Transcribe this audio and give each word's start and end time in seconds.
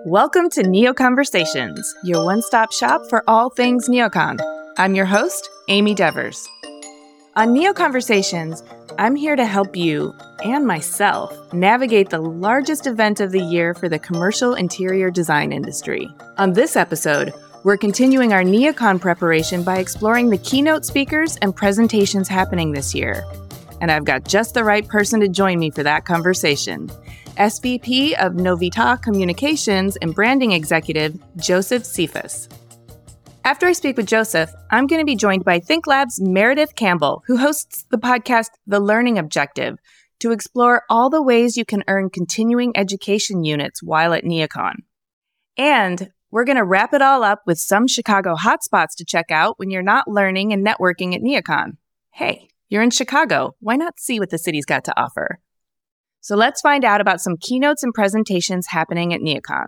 Welcome 0.00 0.50
to 0.50 0.64
Neo 0.64 0.92
Conversations, 0.92 1.94
your 2.02 2.24
one 2.24 2.42
stop 2.42 2.72
shop 2.72 3.02
for 3.08 3.22
all 3.28 3.50
things 3.50 3.88
neocon. 3.88 4.40
I'm 4.76 4.96
your 4.96 5.04
host, 5.04 5.48
Amy 5.68 5.94
Devers. 5.94 6.48
On 7.36 7.52
Neo 7.52 7.72
Conversations, 7.72 8.64
I'm 8.98 9.14
here 9.14 9.36
to 9.36 9.46
help 9.46 9.76
you 9.76 10.12
and 10.44 10.66
myself 10.66 11.32
navigate 11.52 12.10
the 12.10 12.20
largest 12.20 12.88
event 12.88 13.20
of 13.20 13.30
the 13.30 13.40
year 13.40 13.74
for 13.74 13.88
the 13.88 13.98
commercial 13.98 14.54
interior 14.54 15.08
design 15.08 15.52
industry. 15.52 16.10
On 16.36 16.52
this 16.52 16.74
episode, 16.74 17.32
we're 17.62 17.76
continuing 17.76 18.32
our 18.32 18.42
Neocon 18.42 19.00
preparation 19.00 19.62
by 19.62 19.78
exploring 19.78 20.30
the 20.30 20.38
keynote 20.38 20.84
speakers 20.84 21.36
and 21.42 21.54
presentations 21.54 22.26
happening 22.26 22.72
this 22.72 22.92
year. 22.94 23.24
And 23.80 23.90
I've 23.90 24.04
got 24.04 24.24
just 24.24 24.54
the 24.54 24.64
right 24.64 24.86
person 24.88 25.20
to 25.20 25.28
join 25.28 25.60
me 25.60 25.70
for 25.70 25.84
that 25.84 26.06
conversation. 26.06 26.90
SVP 27.36 28.14
of 28.14 28.34
Novita 28.34 29.00
Communications 29.02 29.96
and 29.96 30.14
Branding 30.14 30.52
Executive, 30.52 31.18
Joseph 31.36 31.84
Cephas. 31.84 32.48
After 33.44 33.66
I 33.66 33.72
speak 33.72 33.96
with 33.96 34.06
Joseph, 34.06 34.52
I'm 34.70 34.86
going 34.86 35.00
to 35.00 35.06
be 35.06 35.16
joined 35.16 35.44
by 35.44 35.58
ThinkLab's 35.58 36.20
Meredith 36.20 36.74
Campbell, 36.74 37.24
who 37.26 37.38
hosts 37.38 37.84
the 37.90 37.98
podcast 37.98 38.50
The 38.66 38.78
Learning 38.78 39.18
Objective, 39.18 39.78
to 40.20 40.30
explore 40.30 40.84
all 40.88 41.10
the 41.10 41.22
ways 41.22 41.56
you 41.56 41.64
can 41.64 41.82
earn 41.88 42.08
continuing 42.08 42.76
education 42.76 43.42
units 43.42 43.82
while 43.82 44.14
at 44.14 44.24
Neocon. 44.24 44.74
And 45.56 46.12
we're 46.30 46.44
going 46.44 46.56
to 46.56 46.64
wrap 46.64 46.94
it 46.94 47.02
all 47.02 47.24
up 47.24 47.42
with 47.46 47.58
some 47.58 47.88
Chicago 47.88 48.36
hotspots 48.36 48.94
to 48.98 49.04
check 49.04 49.30
out 49.30 49.58
when 49.58 49.70
you're 49.70 49.82
not 49.82 50.06
learning 50.06 50.52
and 50.52 50.64
networking 50.64 51.14
at 51.14 51.20
Neocon. 51.20 51.78
Hey, 52.12 52.48
you're 52.68 52.82
in 52.82 52.90
Chicago. 52.90 53.56
Why 53.58 53.76
not 53.76 53.98
see 53.98 54.20
what 54.20 54.30
the 54.30 54.38
city's 54.38 54.64
got 54.64 54.84
to 54.84 54.98
offer? 54.98 55.40
So 56.22 56.36
let's 56.36 56.60
find 56.60 56.84
out 56.84 57.00
about 57.00 57.20
some 57.20 57.36
keynotes 57.36 57.82
and 57.82 57.92
presentations 57.92 58.68
happening 58.68 59.12
at 59.12 59.20
Neocon. 59.20 59.66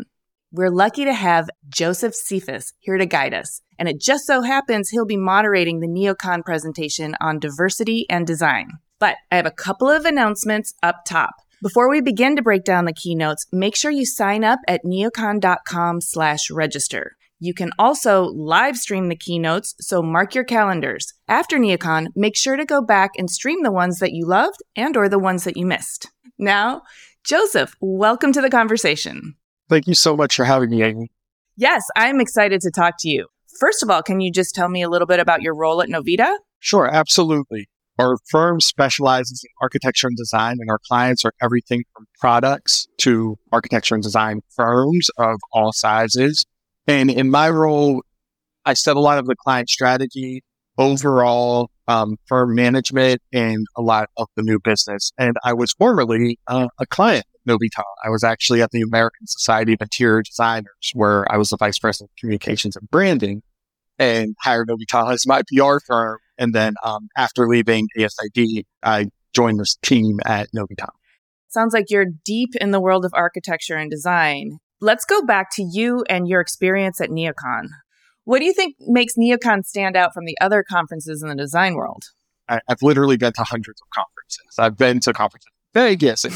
We're 0.53 0.71
lucky 0.71 1.05
to 1.05 1.13
have 1.13 1.51
Joseph 1.69 2.15
Cephas 2.15 2.75
here 2.79 2.97
to 2.97 3.07
guide 3.07 3.35
us, 3.35 3.61
and 3.77 3.89
it 3.89 4.01
just 4.01 4.25
so 4.25 4.41
happens 4.41 4.89
he'll 4.89 5.05
be 5.05 5.17
moderating 5.17 5.81
the 5.81 5.89
Neocon 5.89 6.45
presentation 6.45 7.17
on 7.21 7.41
diversity 7.41 8.07
and 8.09 8.25
design. 8.25 8.69
But 9.01 9.17
I 9.33 9.37
have 9.37 9.47
a 9.47 9.51
couple 9.51 9.91
of 9.91 10.05
announcements 10.05 10.75
up 10.81 11.05
top. 11.05 11.33
Before 11.61 11.91
we 11.91 12.01
begin 12.01 12.37
to 12.37 12.43
break 12.43 12.63
down 12.63 12.85
the 12.85 12.93
keynotes, 12.93 13.47
make 13.53 13.75
sure 13.75 13.91
you 13.91 14.07
sign 14.07 14.45
up 14.45 14.61
at 14.69 14.85
neocon.com 14.85 16.03
slash 16.03 16.53
register. 16.53 17.17
You 17.41 17.53
can 17.53 17.73
also 17.81 18.27
live 18.27 18.77
stream 18.77 19.09
the 19.09 19.17
keynotes, 19.17 19.75
so 19.81 20.03
mark 20.03 20.37
your 20.37 20.45
calendars. 20.45 21.15
After 21.27 21.59
Neocon, 21.59 22.09
make 22.15 22.37
sure 22.37 22.57
to 22.57 22.65
go 22.65 22.81
back 22.81 23.11
and 23.19 23.29
stream 23.29 23.65
the 23.65 23.73
ones 23.73 23.99
that 23.99 24.13
you 24.13 24.25
loved 24.25 24.63
and 24.77 24.97
or 24.97 25.09
the 25.09 25.19
ones 25.19 25.43
that 25.45 25.57
you 25.57 25.67
missed. 25.67 26.13
Now, 26.39 26.83
Joseph, 27.25 27.75
welcome 27.81 28.33
to 28.33 28.41
the 28.41 28.51
conversation. 28.51 29.35
Thank 29.69 29.87
you 29.87 29.95
so 29.95 30.17
much 30.17 30.35
for 30.37 30.45
having 30.45 30.71
me, 30.71 30.83
Amy. 30.83 31.11
Yes, 31.57 31.85
I'm 31.97 32.21
excited 32.21 32.61
to 32.63 32.71
talk 32.71 32.97
to 33.01 33.09
you. 33.09 33.29
First 33.61 33.83
of 33.83 33.91
all, 33.91 34.03
can 34.03 34.21
you 34.21 34.33
just 34.33 34.55
tell 34.55 34.69
me 34.69 34.83
a 34.83 34.89
little 34.89 35.07
bit 35.07 35.21
about 35.21 35.43
your 35.43 35.55
role 35.55 35.81
at 35.81 35.89
Novita? 35.89 36.37
Sure, 36.59 36.87
absolutely. 36.87 37.69
Our 37.99 38.17
firm 38.29 38.61
specializes 38.61 39.45
in 39.45 39.51
architecture 39.63 40.09
and 40.09 40.17
design, 40.17 40.57
and 40.59 40.69
our 40.69 40.81
clients 40.89 41.25
are 41.25 41.33
everything 41.41 41.85
from 41.95 42.07
products 42.19 42.89
to 42.99 43.39
architecture 43.53 43.95
and 43.95 44.03
design 44.03 44.41
firms 44.51 45.09
of 45.17 45.39
all 45.53 45.73
sizes. 45.73 46.45
And 46.89 47.11
in 47.11 47.31
my 47.31 47.49
role, 47.49 48.03
I 48.65 48.75
set 48.75 48.97
a 48.97 49.01
lot 49.01 49.19
of 49.19 49.27
the 49.27 49.37
client 49.37 49.71
strategy, 49.71 50.43
overall 50.77 51.71
um, 51.89 52.17
firm 52.27 52.55
management, 52.55 53.21
and 53.33 53.67
a 53.77 53.83
lot 53.83 54.09
of 54.17 54.29
the 54.37 54.43
new 54.43 54.59
business. 54.59 55.13
And 55.19 55.37
I 55.45 55.53
was 55.53 55.73
formerly 55.73 56.39
uh, 56.47 56.69
a 56.79 56.87
client 56.87 57.25
of 57.35 57.53
Novita. 57.53 57.83
I 58.05 58.11
was 58.11 58.25
actually 58.25 58.63
at 58.63 58.71
the 58.71 58.83
American 58.83 59.27
Society 59.27 59.75
of 59.75 59.83
Interior 59.83 60.23
Designers, 60.23 60.91
where 60.95 61.31
I 61.33 61.37
was 61.37 61.51
the 61.51 61.57
vice 61.57 61.79
president 61.79 62.11
of 62.11 62.21
communications 62.21 62.77
and 62.77 62.91
branding, 62.91 63.43
and 63.99 64.35
hired 64.41 64.69
Novita 64.69 65.13
as 65.13 65.27
my 65.27 65.43
PR 65.53 65.79
firm. 65.87 66.19
And 66.39 66.55
then 66.55 66.75
um, 66.83 67.09
after 67.17 67.47
leaving 67.47 67.89
ASID, 67.97 68.65
I 68.83 69.09
joined 69.35 69.61
this 69.61 69.77
team 69.83 70.21
at 70.25 70.49
Novita. 70.57 70.89
Sounds 71.49 71.73
like 71.73 71.91
you're 71.91 72.07
deep 72.25 72.57
in 72.61 72.73
the 72.73 72.81
world 72.81 73.05
of 73.05 73.13
architecture 73.15 73.77
and 73.77 73.91
design. 73.91 74.59
Let's 74.81 75.05
go 75.05 75.23
back 75.23 75.51
to 75.53 75.63
you 75.63 76.05
and 76.09 76.27
your 76.27 76.41
experience 76.41 77.01
at 77.01 77.11
Neocon. 77.11 77.69
What 78.25 78.39
do 78.39 78.47
you 78.47 78.53
think 78.53 78.77
makes 78.81 79.15
Neocon 79.15 79.65
stand 79.65 79.97
out 79.97 80.15
from 80.15 80.25
the 80.25 80.37
other 80.41 80.65
conferences 80.69 81.23
in 81.23 81.29
the 81.29 81.35
design 81.35 81.75
world? 81.75 82.05
I, 82.49 82.61
have 82.69 82.83
literally 82.83 83.17
been 83.17 83.33
to 83.35 83.45
hundreds 83.45 83.81
of 83.81 83.89
conferences. 83.91 84.59
I've 84.59 84.77
been 84.77 85.01
to 85.01 85.13
conferences 85.13 85.47
in 85.75 85.81
Vegas, 85.81 86.25
and 86.25 86.35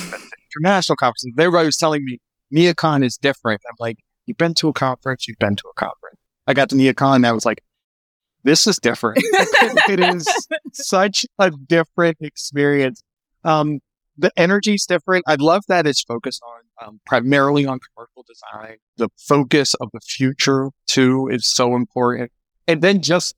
international 0.57 0.97
conferences. 0.97 1.33
Everybody 1.39 1.67
was 1.67 1.77
telling 1.77 2.05
me 2.05 2.19
Neocon 2.55 3.05
is 3.05 3.17
different. 3.17 3.61
I'm 3.69 3.77
like, 3.79 3.99
you've 4.27 4.39
been 4.39 4.55
to 4.55 4.69
a 4.69 4.73
conference, 4.73 5.29
you've 5.29 5.39
been 5.39 5.57
to 5.57 5.65
a 5.69 5.75
conference. 5.75 6.19
I 6.47 6.55
got 6.55 6.71
to 6.71 6.77
Neocon 6.77 7.17
and 7.17 7.27
I 7.27 7.33
was 7.33 7.45
like, 7.45 7.63
this 8.45 8.67
is 8.67 8.79
different. 8.79 9.19
it 9.89 10.01
is 10.01 10.27
such 10.73 11.27
a 11.39 11.51
different 11.51 12.19
experience. 12.21 13.03
Um, 13.45 13.81
the 14.19 14.33
energy 14.37 14.75
is 14.75 14.85
different. 14.85 15.25
I 15.27 15.37
love 15.37 15.65
that 15.69 15.87
it's 15.87 16.03
focused 16.03 16.43
on 16.43 16.87
um, 16.87 17.01
primarily 17.07 17.65
on 17.67 17.79
commercial 17.95 18.25
design. 18.27 18.77
The 18.97 19.09
focus 19.17 19.75
of 19.75 19.89
the 19.93 20.01
future 20.01 20.71
too 20.87 21.29
is 21.29 21.47
so 21.47 21.77
important. 21.77 22.33
And 22.67 22.83
then 22.83 23.01
just 23.01 23.35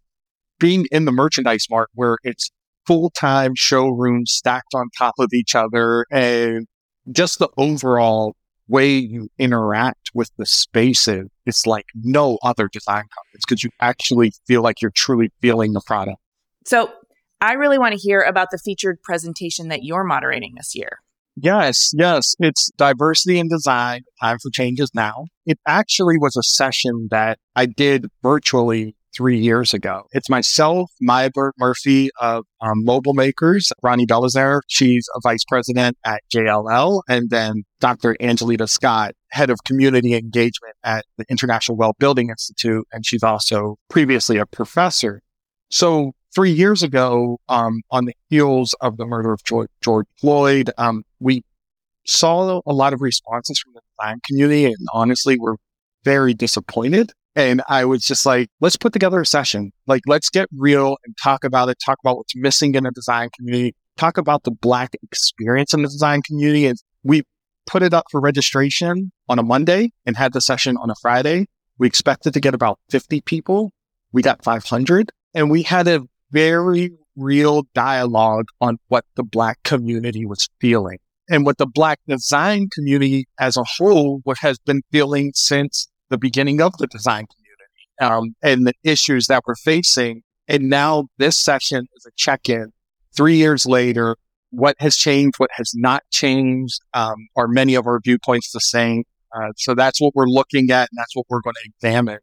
being 0.59 0.87
in 0.91 1.05
the 1.05 1.13
merchandise 1.13 1.67
mart 1.71 1.91
where 1.95 2.17
it's 2.25 2.51
full 2.87 3.11
time 3.11 3.53
showrooms 3.55 4.33
stacked 4.33 4.75
on 4.75 4.89
top 4.97 5.15
of 5.19 5.29
each 5.33 5.55
other 5.55 6.07
and 6.11 6.67
just 7.13 7.39
the 7.39 7.49
overall 7.57 8.35
way 8.69 8.97
you 8.97 9.29
interact 9.39 10.11
with 10.15 10.31
the 10.39 10.47
spaces 10.47 11.29
is 11.45 11.67
like 11.67 11.87
no 11.95 12.39
other 12.43 12.69
design 12.69 13.05
conference 13.15 13.45
because 13.47 13.65
you 13.65 13.71
actually 13.81 14.33
feel 14.47 14.63
like 14.63 14.81
you're 14.81 14.93
truly 14.93 15.31
feeling 15.41 15.73
the 15.73 15.81
product. 15.81 16.19
So 16.65 16.93
I 17.41 17.55
really 17.55 17.79
want 17.79 17.93
to 17.93 17.99
hear 17.99 18.21
about 18.21 18.51
the 18.51 18.59
featured 18.59 19.03
presentation 19.03 19.69
that 19.69 19.83
you're 19.83 20.05
moderating 20.05 20.55
this 20.57 20.75
year. 20.75 20.99
Yes, 21.37 21.93
yes. 21.95 22.35
It's 22.39 22.71
diversity 22.77 23.39
in 23.39 23.49
design. 23.49 24.03
Time 24.21 24.39
for 24.43 24.51
changes 24.51 24.91
now. 24.95 25.27
It 25.47 25.59
actually 25.67 26.19
was 26.19 26.37
a 26.37 26.43
session 26.43 27.09
that 27.11 27.39
I 27.57 27.67
did 27.67 28.07
virtually 28.23 28.95
three 29.17 29.39
years 29.39 29.75
ago. 29.75 30.05
It's 30.13 30.29
myself, 30.29 30.91
Maya 31.01 31.31
Bird 31.31 31.55
Murphy 31.59 32.11
of 32.21 32.45
um, 32.61 32.85
Mobile 32.85 33.15
Makers, 33.15 33.73
Ronnie 33.83 34.07
Belizaire. 34.07 34.61
She's 34.69 35.09
a 35.15 35.21
vice 35.23 35.45
president 35.49 35.97
at 36.05 36.23
JLL. 36.35 37.03
And 37.09 37.31
then 37.31 37.65
Dr. 37.81 38.17
Angelita 38.21 38.69
Scott, 38.69 39.15
head 39.31 39.51
of 39.51 39.59
community 39.65 40.15
engagement 40.15 40.75
at 40.85 41.07
the 41.17 41.25
International 41.29 41.77
Well 41.77 41.95
Building 41.99 42.29
Institute. 42.31 42.87
And 42.93 43.05
she's 43.05 43.23
also 43.23 43.79
previously 43.89 44.37
a 44.37 44.47
professor. 44.47 45.23
So 45.71 46.13
three 46.35 46.53
years 46.53 46.83
ago, 46.83 47.39
um, 47.49 47.81
on 47.91 48.05
the 48.07 48.15
heels 48.29 48.75
of 48.81 48.97
the 48.97 49.07
murder 49.07 49.33
of 49.33 49.43
George, 49.45 49.69
George 49.83 50.07
Floyd, 50.19 50.71
um, 50.79 51.03
we 51.19 51.45
saw 52.07 52.61
a 52.67 52.73
lot 52.73 52.93
of 52.93 53.01
responses 53.01 53.59
from 53.59 53.75
the 53.75 53.81
design 53.97 54.21
community. 54.27 54.67
And 54.67 54.87
honestly, 54.93 55.39
we're 55.39 55.57
very 56.05 56.35
disappointed 56.35 57.13
and 57.37 57.63
I 57.69 57.85
was 57.85 58.03
just 58.03 58.27
like, 58.27 58.49
let's 58.61 58.77
put 58.77 58.93
together 58.93 59.21
a 59.21 59.27
session. 59.27 59.73
Like, 59.87 60.03
let's 60.07 60.31
get 60.31 60.49
real 60.57 60.97
and 61.05 61.17
talk 61.23 61.45
about 61.45 61.69
it, 61.69 61.79
talk 61.85 61.99
about 62.05 62.17
what's 62.17 62.35
missing 62.35 62.75
in 62.75 62.85
the 62.85 62.91
design 62.91 63.29
community, 63.37 63.75
talk 63.97 64.19
about 64.19 64.43
the 64.43 64.51
Black 64.51 64.91
experience 65.03 65.73
in 65.73 65.83
the 65.83 65.89
design 65.89 66.23
community. 66.23 66.67
And 66.67 66.79
we 67.05 67.23
put 67.67 67.83
it 67.83 67.95
up 67.95 68.07
for 68.11 68.21
registration 68.21 69.13
on 69.29 69.39
a 69.39 69.43
Monday 69.43 69.93
and 70.05 70.17
had 70.17 70.33
the 70.33 70.41
session 70.41 70.77
on 70.77 70.91
a 70.91 70.95
Friday. 71.01 71.47
We 71.79 71.87
expected 71.87 72.35
to 72.35 72.41
get 72.41 72.53
about 72.53 72.81
50 72.91 73.21
people. 73.23 73.73
We 74.13 74.23
got 74.23 74.43
500 74.43 75.13
and 75.35 75.51
we 75.51 75.63
had 75.63 75.87
a 75.87 76.03
very 76.31 76.93
real 77.17 77.65
dialogue 77.75 78.47
on 78.61 78.79
what 78.89 79.05
the 79.17 79.23
Black 79.23 79.63
community 79.63 80.25
was 80.25 80.49
feeling 80.61 80.99
and 81.29 81.45
what 81.45 81.59
the 81.59 81.67
Black 81.67 82.01
design 82.09 82.69
community 82.73 83.27
as 83.39 83.57
a 83.57 83.65
whole 83.65 84.21
what 84.25 84.39
has 84.41 84.59
been 84.59 84.83
feeling 84.91 85.33
since 85.35 85.89
the 86.09 86.19
beginning 86.19 86.61
of 86.61 86.77
the 86.79 86.87
design 86.87 87.27
community 87.27 88.15
um, 88.15 88.35
and 88.43 88.67
the 88.67 88.75
issues 88.85 89.27
that 89.27 89.43
we're 89.47 89.55
facing. 89.55 90.23
And 90.49 90.69
now 90.69 91.07
this 91.19 91.37
session 91.37 91.87
is 91.97 92.07
a 92.07 92.11
check-in. 92.17 92.73
Three 93.17 93.37
years 93.37 93.67
later, 93.67 94.17
what 94.51 94.77
has 94.81 94.97
changed? 94.97 95.39
What 95.39 95.51
has 95.53 95.73
not 95.75 96.03
changed? 96.11 96.81
Um, 96.95 97.29
are 97.37 97.47
many 97.47 97.75
of 97.75 97.87
our 97.87 98.01
viewpoints 98.03 98.51
the 98.53 98.61
same? 98.61 99.05
Uh, 99.35 99.53
so 99.57 99.75
that's 99.75 100.01
what 100.01 100.15
we're 100.17 100.27
looking 100.27 100.71
at, 100.71 100.89
and 100.91 100.99
that's 100.99 101.15
what 101.15 101.27
we're 101.29 101.41
going 101.41 101.55
to 101.55 101.71
examine. 101.77 102.19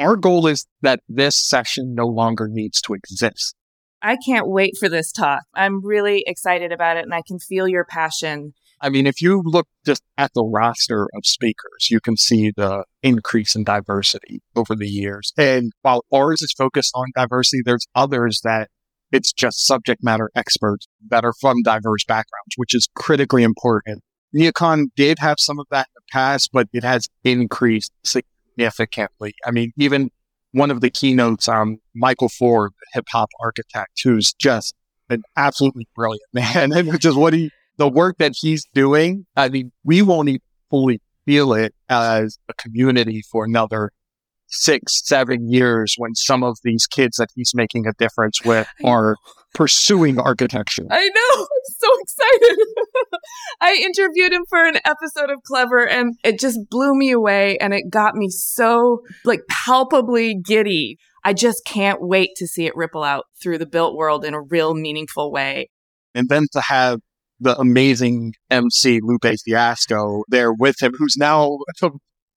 Our 0.00 0.16
goal 0.16 0.46
is 0.46 0.66
that 0.82 1.00
this 1.08 1.36
session 1.36 1.94
no 1.94 2.06
longer 2.06 2.48
needs 2.50 2.80
to 2.82 2.94
exist. 2.94 3.54
I 4.02 4.16
can't 4.16 4.48
wait 4.48 4.78
for 4.78 4.88
this 4.88 5.12
talk. 5.12 5.42
I'm 5.54 5.84
really 5.84 6.24
excited 6.26 6.72
about 6.72 6.96
it, 6.96 7.04
and 7.04 7.14
I 7.14 7.22
can 7.26 7.38
feel 7.38 7.68
your 7.68 7.84
passion 7.84 8.54
I 8.82 8.88
mean, 8.88 9.06
if 9.06 9.20
you 9.20 9.42
look 9.44 9.68
just 9.84 10.02
at 10.16 10.32
the 10.34 10.42
roster 10.42 11.06
of 11.14 11.26
speakers, 11.26 11.88
you 11.90 12.00
can 12.00 12.16
see 12.16 12.50
the 12.56 12.84
increase 13.02 13.54
in 13.54 13.64
diversity 13.64 14.40
over 14.56 14.74
the 14.74 14.88
years. 14.88 15.32
And 15.36 15.72
while 15.82 16.04
ours 16.12 16.40
is 16.40 16.52
focused 16.52 16.92
on 16.94 17.08
diversity, 17.14 17.62
there's 17.64 17.86
others 17.94 18.40
that 18.42 18.68
it's 19.12 19.32
just 19.32 19.66
subject 19.66 20.02
matter 20.02 20.30
experts 20.34 20.86
that 21.08 21.24
are 21.24 21.34
from 21.40 21.62
diverse 21.62 22.04
backgrounds, 22.04 22.54
which 22.56 22.74
is 22.74 22.88
critically 22.94 23.42
important. 23.42 24.02
Neocon 24.34 24.86
did 24.96 25.18
have 25.18 25.36
some 25.38 25.58
of 25.58 25.66
that 25.70 25.88
in 25.88 25.94
the 25.96 26.12
past, 26.12 26.50
but 26.52 26.68
it 26.72 26.84
has 26.84 27.08
increased 27.22 27.92
significantly. 28.04 28.28
I 29.46 29.50
mean, 29.50 29.72
even 29.76 30.10
one 30.52 30.70
of 30.70 30.80
the 30.80 30.90
keynotes, 30.90 31.48
um, 31.48 31.78
Michael 31.94 32.28
Ford, 32.28 32.72
hip 32.92 33.06
hop 33.10 33.30
architect, 33.40 34.00
who's 34.02 34.32
just 34.32 34.74
an 35.08 35.22
absolutely 35.36 35.86
brilliant 35.94 36.22
man, 36.32 36.72
and 36.72 37.00
just 37.00 37.16
what 37.16 37.32
he, 37.32 37.50
the 37.76 37.88
work 37.88 38.18
that 38.18 38.32
he's 38.38 38.64
doing. 38.74 39.26
I 39.36 39.48
mean, 39.48 39.72
we 39.84 40.02
won't 40.02 40.28
even 40.28 40.40
fully 40.70 41.00
feel 41.24 41.52
it 41.52 41.74
as 41.88 42.38
a 42.48 42.54
community 42.54 43.22
for 43.30 43.44
another 43.44 43.92
six, 44.50 45.02
seven 45.04 45.50
years 45.50 45.94
when 45.96 46.14
some 46.14 46.42
of 46.42 46.58
these 46.62 46.86
kids 46.86 47.16
that 47.16 47.30
he's 47.34 47.52
making 47.54 47.86
a 47.86 47.92
difference 47.98 48.42
with 48.44 48.68
are 48.84 49.16
pursuing 49.54 50.18
architecture. 50.18 50.86
I 50.90 51.08
know. 51.08 51.40
I'm 51.42 51.74
so 51.78 51.88
excited. 52.00 52.58
I 53.60 53.74
interviewed 53.74 54.32
him 54.32 54.44
for 54.48 54.64
an 54.64 54.76
episode 54.84 55.30
of 55.30 55.42
Clever 55.44 55.86
and 55.86 56.14
it 56.24 56.38
just 56.38 56.58
blew 56.70 56.94
me 56.94 57.10
away 57.10 57.58
and 57.58 57.74
it 57.74 57.90
got 57.90 58.14
me 58.14 58.28
so 58.28 59.02
like 59.24 59.40
palpably 59.48 60.34
giddy. 60.34 60.98
I 61.24 61.32
just 61.32 61.64
can't 61.64 62.00
wait 62.00 62.30
to 62.36 62.46
see 62.46 62.66
it 62.66 62.76
ripple 62.76 63.04
out 63.04 63.26
through 63.42 63.58
the 63.58 63.66
built 63.66 63.94
world 63.96 64.24
in 64.24 64.34
a 64.34 64.40
real 64.40 64.74
meaningful 64.74 65.30
way. 65.30 65.70
And 66.14 66.28
then 66.28 66.46
to 66.52 66.60
have 66.60 67.00
the 67.40 67.58
amazing 67.58 68.34
MC 68.50 69.00
Lupe 69.02 69.26
Fiasco 69.44 70.24
there 70.28 70.52
with 70.52 70.82
him, 70.82 70.92
who's 70.96 71.16
now 71.16 71.58
a 71.82 71.90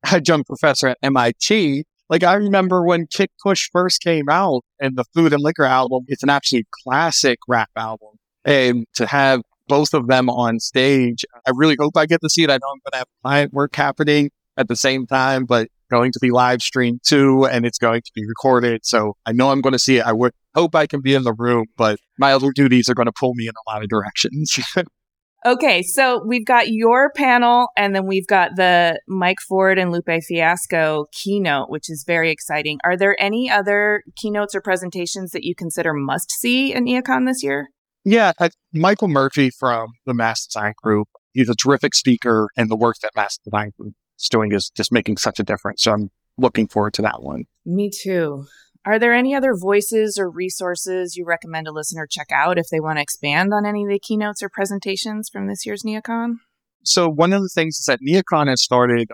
adjunct 0.06 0.48
professor 0.48 0.88
at 0.88 0.98
MIT 1.02 1.86
like 2.14 2.24
I 2.24 2.36
remember 2.36 2.86
when 2.86 3.08
Kick 3.08 3.32
Push 3.42 3.72
first 3.72 4.04
came 4.04 4.30
out 4.30 4.62
and 4.80 4.96
the 4.96 5.04
Food 5.16 5.34
and 5.34 5.42
Liquor 5.42 5.64
album, 5.64 6.04
it's 6.08 6.22
an 6.22 6.30
absolute 6.30 6.68
classic 6.84 7.40
rap 7.48 7.72
album. 7.76 8.10
And 8.46 8.86
to 8.94 9.08
have 9.08 9.42
both 9.68 9.96
of 9.96 10.06
them 10.06 10.30
on 10.30 10.60
stage, 10.60 11.26
I 11.48 11.52
really 11.56 11.76
hope 11.80 11.98
I 11.98 12.06
get 12.06 12.22
to 12.22 12.30
see 12.30 12.44
it. 12.44 12.52
I 12.52 12.54
know 12.54 12.68
I'm 12.68 12.82
going 12.86 12.92
to 12.92 12.98
have 12.98 13.08
client 13.24 13.52
work 13.52 13.76
happening 13.76 14.30
at 14.58 14.68
the 14.68 14.76
same 14.76 15.08
time, 15.08 15.46
but 15.46 15.70
going 15.90 16.12
to 16.12 16.20
be 16.22 16.30
live 16.30 16.62
streamed 16.62 17.00
too, 17.04 17.46
and 17.46 17.66
it's 17.66 17.80
going 17.80 18.04
to 18.04 18.12
be 18.14 18.24
recorded. 18.28 18.86
So 18.86 19.16
I 19.26 19.32
know 19.32 19.50
I'm 19.50 19.62
going 19.62 19.74
to 19.74 19.80
see 19.80 19.98
it. 19.98 20.06
I 20.06 20.14
would 20.14 20.34
hope 20.54 20.76
I 20.76 20.86
can 20.86 21.02
be 21.02 21.16
in 21.16 21.24
the 21.24 21.34
room, 21.34 21.66
but 21.78 21.98
my 22.20 22.32
other 22.32 22.52
duties 22.52 22.90
are 22.90 22.94
going 22.94 23.08
to 23.08 23.14
pull 23.20 23.34
me 23.34 23.48
in 23.48 23.54
a 23.56 23.72
lot 23.72 23.82
of 23.82 23.90
directions. 23.90 24.60
Okay, 25.46 25.84
so 25.84 26.24
we've 26.26 26.46
got 26.46 26.70
your 26.70 27.12
panel, 27.12 27.68
and 27.76 27.94
then 27.94 28.08
we've 28.08 28.28
got 28.28 28.56
the 28.56 29.02
Mike 29.08 29.42
Ford 29.42 29.78
and 29.78 29.92
Lupe 29.92 30.24
Fiasco 30.26 31.08
keynote, 31.12 31.70
which 31.70 31.90
is 31.90 32.06
very 32.08 32.32
exciting. 32.32 32.80
Are 32.86 32.96
there 32.96 33.16
any 33.20 33.50
other 33.50 34.04
keynotes 34.16 34.56
or 34.56 34.62
presentations 34.62 35.32
that 35.32 35.44
you 35.44 35.54
consider 35.54 35.94
must 35.94 36.32
see 36.32 36.74
in 36.74 36.86
Neocon 36.86 37.28
this 37.28 37.44
year? 37.44 37.68
Yeah, 38.06 38.32
Michael 38.74 39.10
Murphy 39.10 39.50
from 39.50 39.90
the 40.06 40.14
Mass 40.14 40.46
Design 40.46 40.74
Group. 40.82 41.10
He's 41.34 41.50
a 41.50 41.56
terrific 41.56 41.94
speaker, 41.94 42.48
and 42.56 42.72
the 42.72 42.78
work 42.78 42.98
that 43.02 43.12
Mass 43.16 43.38
Design 43.38 43.72
Group 43.78 43.96
is 44.18 44.30
doing 44.30 44.54
is 44.54 44.70
just 44.70 44.94
making 44.94 45.18
such 45.18 45.40
a 45.40 45.44
difference. 45.44 45.84
So 45.84 45.92
I'm 45.92 46.10
looking 46.38 46.68
forward 46.68 46.94
to 46.94 47.02
that 47.02 47.22
one. 47.22 47.46
Me 47.66 47.90
too. 47.90 48.46
Are 48.86 49.00
there 49.00 49.14
any 49.14 49.34
other 49.34 49.56
voices 49.56 50.18
or 50.18 50.30
resources 50.30 51.16
you 51.16 51.24
recommend 51.26 51.68
a 51.68 51.72
listener 51.72 52.06
check 52.06 52.32
out 52.32 52.58
if 52.58 52.68
they 52.70 52.82
want 52.82 52.98
to 52.98 53.02
expand 53.02 53.54
on 53.54 53.66
any 53.66 53.84
of 53.84 53.90
the 53.90 54.00
keynotes 54.00 54.44
or 54.44 54.50
presentations 54.50 55.30
from 55.30 55.48
this 55.48 55.66
year's 55.66 55.84
Neocon? 55.84 56.36
So 56.84 57.08
one 57.08 57.32
of 57.32 57.42
the 57.42 57.50
things 57.50 57.80
is 57.80 57.86
that 57.86 58.02
Neocon 58.02 58.48
has 58.50 58.62
started 58.62 59.10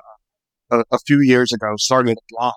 uh, 0.71 0.79
a, 0.91 0.95
a, 0.95 0.99
few 1.05 1.21
years 1.21 1.53
ago, 1.53 1.75
started 1.77 2.17
a 2.17 2.21
blog 2.29 2.53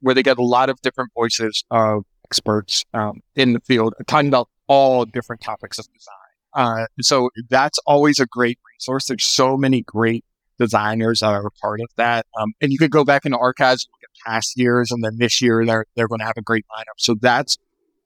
where 0.00 0.16
they 0.16 0.22
get 0.22 0.38
a 0.38 0.44
lot 0.44 0.68
of 0.68 0.80
different 0.82 1.12
voices 1.14 1.64
of 1.70 2.04
experts 2.24 2.84
um, 2.92 3.20
in 3.36 3.52
the 3.52 3.60
field 3.60 3.94
talking 4.08 4.28
about 4.28 4.48
all 4.66 5.04
different 5.04 5.40
topics 5.40 5.78
of 5.78 5.86
design. 5.92 6.14
Uh, 6.54 6.86
so 7.00 7.30
that's 7.48 7.78
always 7.86 8.18
a 8.18 8.26
great 8.26 8.58
resource. 8.74 9.06
There's 9.06 9.24
so 9.24 9.56
many 9.56 9.82
great 9.82 10.24
designers 10.58 11.20
that 11.20 11.28
are 11.28 11.46
a 11.46 11.50
part 11.52 11.80
of 11.80 11.88
that. 11.96 12.26
Um, 12.38 12.52
and 12.60 12.72
you 12.72 12.78
could 12.78 12.90
go 12.90 13.04
back 13.04 13.24
into 13.24 13.38
archives 13.38 13.86
past 14.26 14.54
years, 14.56 14.90
and 14.90 15.02
then 15.02 15.16
this 15.18 15.40
year 15.40 15.64
they're 15.64 15.86
they're 15.96 16.08
going 16.08 16.20
to 16.20 16.26
have 16.26 16.36
a 16.36 16.42
great 16.42 16.64
lineup. 16.76 16.98
So 16.98 17.14
that's 17.20 17.56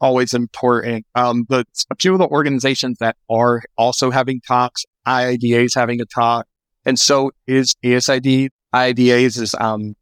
always 0.00 0.34
important. 0.34 1.06
Um, 1.14 1.44
but 1.44 1.66
a 1.90 1.96
few 1.96 2.12
of 2.12 2.18
the 2.18 2.28
organizations 2.28 2.98
that 3.00 3.16
are 3.30 3.62
also 3.78 4.10
having 4.10 4.40
talks, 4.46 4.84
IIDA 5.06 5.64
is 5.64 5.74
having 5.74 6.00
a 6.00 6.06
talk, 6.06 6.46
and 6.84 6.98
so 6.98 7.30
is 7.46 7.74
ASID. 7.84 8.48
IIDA's 8.74 9.36
is 9.36 9.54
um, 9.60 9.94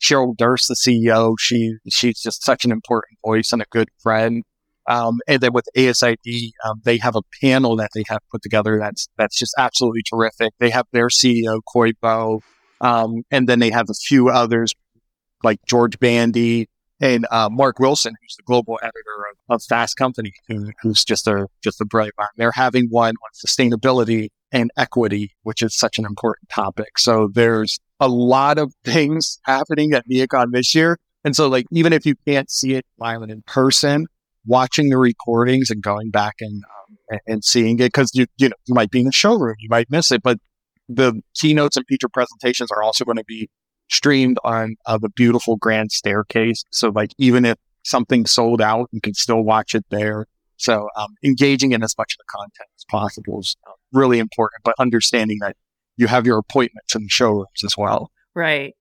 Cheryl 0.00 0.36
Durst, 0.36 0.68
the 0.68 0.74
CEO. 0.74 1.34
She 1.38 1.76
she's 1.88 2.20
just 2.20 2.44
such 2.44 2.64
an 2.64 2.72
important 2.72 3.18
voice 3.24 3.52
and 3.52 3.62
a 3.62 3.66
good 3.70 3.88
friend. 4.02 4.44
Um, 4.86 5.20
and 5.26 5.40
then 5.40 5.52
with 5.54 5.66
ASID, 5.76 6.52
um, 6.64 6.82
they 6.84 6.98
have 6.98 7.16
a 7.16 7.22
panel 7.40 7.76
that 7.76 7.90
they 7.94 8.04
have 8.08 8.20
put 8.30 8.42
together 8.42 8.78
that's 8.78 9.08
that's 9.16 9.38
just 9.38 9.54
absolutely 9.58 10.02
terrific. 10.08 10.52
They 10.58 10.70
have 10.70 10.86
their 10.92 11.08
CEO 11.08 11.60
Khoi 11.72 11.92
Vo, 12.02 12.40
um, 12.80 13.22
and 13.30 13.48
then 13.48 13.60
they 13.60 13.70
have 13.70 13.88
a 13.88 13.94
few 13.94 14.28
others 14.28 14.74
like 15.44 15.60
George 15.66 15.98
Bandy 15.98 16.68
and 17.00 17.26
uh, 17.30 17.48
Mark 17.50 17.78
Wilson, 17.78 18.14
who's 18.20 18.36
the 18.36 18.42
global 18.44 18.78
editor 18.82 19.26
of, 19.30 19.56
of 19.56 19.62
Fast 19.62 19.96
Company, 19.96 20.32
who, 20.48 20.70
who's 20.82 21.04
just 21.04 21.26
a 21.26 21.46
just 21.62 21.80
a 21.80 21.84
brilliant 21.84 22.14
mind. 22.18 22.30
They're 22.36 22.52
having 22.52 22.88
one 22.88 23.10
on 23.10 23.30
sustainability 23.34 24.28
and 24.52 24.70
equity, 24.76 25.32
which 25.42 25.62
is 25.62 25.76
such 25.76 25.98
an 25.98 26.06
important 26.06 26.48
topic. 26.48 26.98
So 26.98 27.28
there's 27.32 27.78
a 28.00 28.08
lot 28.08 28.58
of 28.58 28.72
things 28.84 29.38
happening 29.44 29.92
at 29.92 30.08
Neocon 30.08 30.52
this 30.52 30.74
year. 30.74 30.98
And 31.24 31.34
so 31.34 31.48
like, 31.48 31.66
even 31.72 31.92
if 31.92 32.06
you 32.06 32.14
can't 32.26 32.50
see 32.50 32.74
it 32.74 32.86
live 32.98 33.22
in 33.22 33.42
person, 33.46 34.06
watching 34.46 34.90
the 34.90 34.98
recordings 34.98 35.70
and 35.70 35.82
going 35.82 36.10
back 36.10 36.34
and, 36.40 36.62
um, 36.64 37.18
and 37.26 37.44
seeing 37.44 37.80
it, 37.80 37.92
cause 37.92 38.10
you, 38.14 38.26
you 38.36 38.48
know, 38.48 38.56
you 38.66 38.74
might 38.74 38.90
be 38.90 39.00
in 39.00 39.06
the 39.06 39.12
showroom, 39.12 39.56
you 39.58 39.68
might 39.68 39.90
miss 39.90 40.12
it, 40.12 40.22
but 40.22 40.38
the 40.88 41.20
keynotes 41.34 41.76
and 41.76 41.86
feature 41.88 42.08
presentations 42.08 42.70
are 42.70 42.82
also 42.82 43.04
going 43.04 43.16
to 43.16 43.24
be 43.24 43.48
streamed 43.90 44.38
on 44.44 44.76
uh, 44.86 44.98
the 44.98 45.08
beautiful 45.10 45.56
grand 45.56 45.92
staircase. 45.92 46.64
So 46.70 46.90
like 46.90 47.10
even 47.18 47.44
if 47.44 47.58
something 47.84 48.26
sold 48.26 48.60
out, 48.60 48.88
you 48.92 49.00
can 49.00 49.14
still 49.14 49.42
watch 49.42 49.74
it 49.74 49.84
there. 49.90 50.26
So 50.56 50.88
um, 50.96 51.14
engaging 51.22 51.72
in 51.72 51.82
as 51.82 51.94
much 51.98 52.14
of 52.14 52.18
the 52.18 52.24
content 52.28 52.68
as 52.78 52.84
possible 52.88 53.40
is 53.40 53.56
uh, 53.66 53.72
really 53.92 54.18
important, 54.18 54.62
but 54.64 54.74
understanding 54.78 55.38
that 55.40 55.56
you 55.96 56.06
have 56.06 56.26
your 56.26 56.38
appointments 56.38 56.94
in 56.94 57.02
the 57.02 57.08
showrooms 57.08 57.62
as 57.64 57.76
well. 57.76 58.10
Right. 58.34 58.74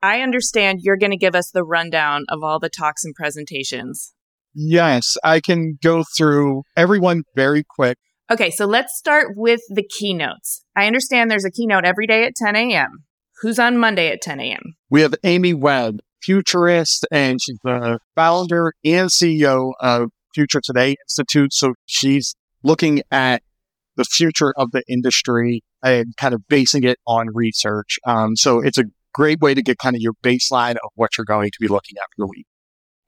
I 0.00 0.22
understand 0.22 0.80
you're 0.82 0.96
going 0.96 1.10
to 1.10 1.16
give 1.16 1.34
us 1.34 1.50
the 1.50 1.64
rundown 1.64 2.24
of 2.28 2.42
all 2.42 2.58
the 2.58 2.68
talks 2.68 3.04
and 3.04 3.14
presentations. 3.14 4.14
Yes, 4.54 5.16
I 5.22 5.40
can 5.40 5.78
go 5.82 6.04
through 6.16 6.62
everyone 6.76 7.24
very 7.34 7.64
quick. 7.64 7.98
Okay, 8.30 8.50
so 8.50 8.66
let's 8.66 8.96
start 8.96 9.34
with 9.36 9.60
the 9.68 9.82
keynotes. 9.82 10.64
I 10.76 10.86
understand 10.86 11.30
there's 11.30 11.44
a 11.44 11.50
keynote 11.50 11.84
every 11.84 12.06
day 12.06 12.24
at 12.24 12.34
10 12.36 12.54
a.m 12.56 13.04
who's 13.40 13.58
on 13.58 13.78
Monday 13.78 14.08
at 14.08 14.20
10 14.20 14.40
a.m. 14.40 14.74
We 14.90 15.00
have 15.02 15.14
Amy 15.24 15.54
Webb, 15.54 16.00
futurist, 16.22 17.06
and 17.10 17.40
she's 17.40 17.58
the 17.62 17.98
founder 18.14 18.72
and 18.84 19.10
CEO 19.10 19.72
of 19.80 20.10
Future 20.34 20.60
Today 20.62 20.96
Institute. 21.06 21.52
So 21.52 21.74
she's 21.86 22.34
looking 22.62 23.02
at 23.10 23.42
the 23.96 24.04
future 24.04 24.52
of 24.56 24.70
the 24.72 24.82
industry 24.88 25.62
and 25.82 26.16
kind 26.16 26.34
of 26.34 26.46
basing 26.48 26.84
it 26.84 26.98
on 27.06 27.28
research. 27.32 27.98
Um, 28.06 28.36
so 28.36 28.60
it's 28.60 28.78
a 28.78 28.84
great 29.12 29.40
way 29.40 29.54
to 29.54 29.62
get 29.62 29.78
kind 29.78 29.96
of 29.96 30.00
your 30.00 30.14
baseline 30.22 30.76
of 30.76 30.90
what 30.94 31.16
you're 31.16 31.24
going 31.24 31.50
to 31.50 31.58
be 31.60 31.68
looking 31.68 31.96
at 31.96 32.04
for 32.04 32.24
the 32.24 32.26
week. 32.26 32.46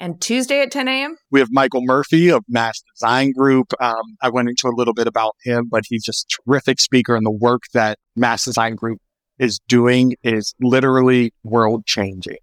And 0.01 0.19
Tuesday 0.19 0.63
at 0.63 0.71
10 0.71 0.89
a.m.? 0.89 1.17
We 1.31 1.41
have 1.41 1.49
Michael 1.51 1.83
Murphy 1.85 2.31
of 2.31 2.43
Mass 2.49 2.83
Design 2.95 3.33
Group. 3.33 3.75
Um, 3.81 4.17
I 4.23 4.31
went 4.31 4.49
into 4.49 4.67
a 4.67 4.75
little 4.75 4.95
bit 4.95 5.07
about 5.07 5.37
him, 5.45 5.69
but 5.71 5.83
he's 5.87 6.03
just 6.03 6.25
a 6.25 6.43
terrific 6.43 6.81
speaker 6.81 7.15
and 7.15 7.27
the 7.27 7.31
work 7.31 7.65
that 7.75 7.99
Mass 8.17 8.47
Design 8.47 8.77
Group 8.77 8.99
is 9.41 9.59
doing 9.67 10.15
is 10.23 10.55
literally 10.61 11.33
world 11.43 11.87
changing. 11.87 12.37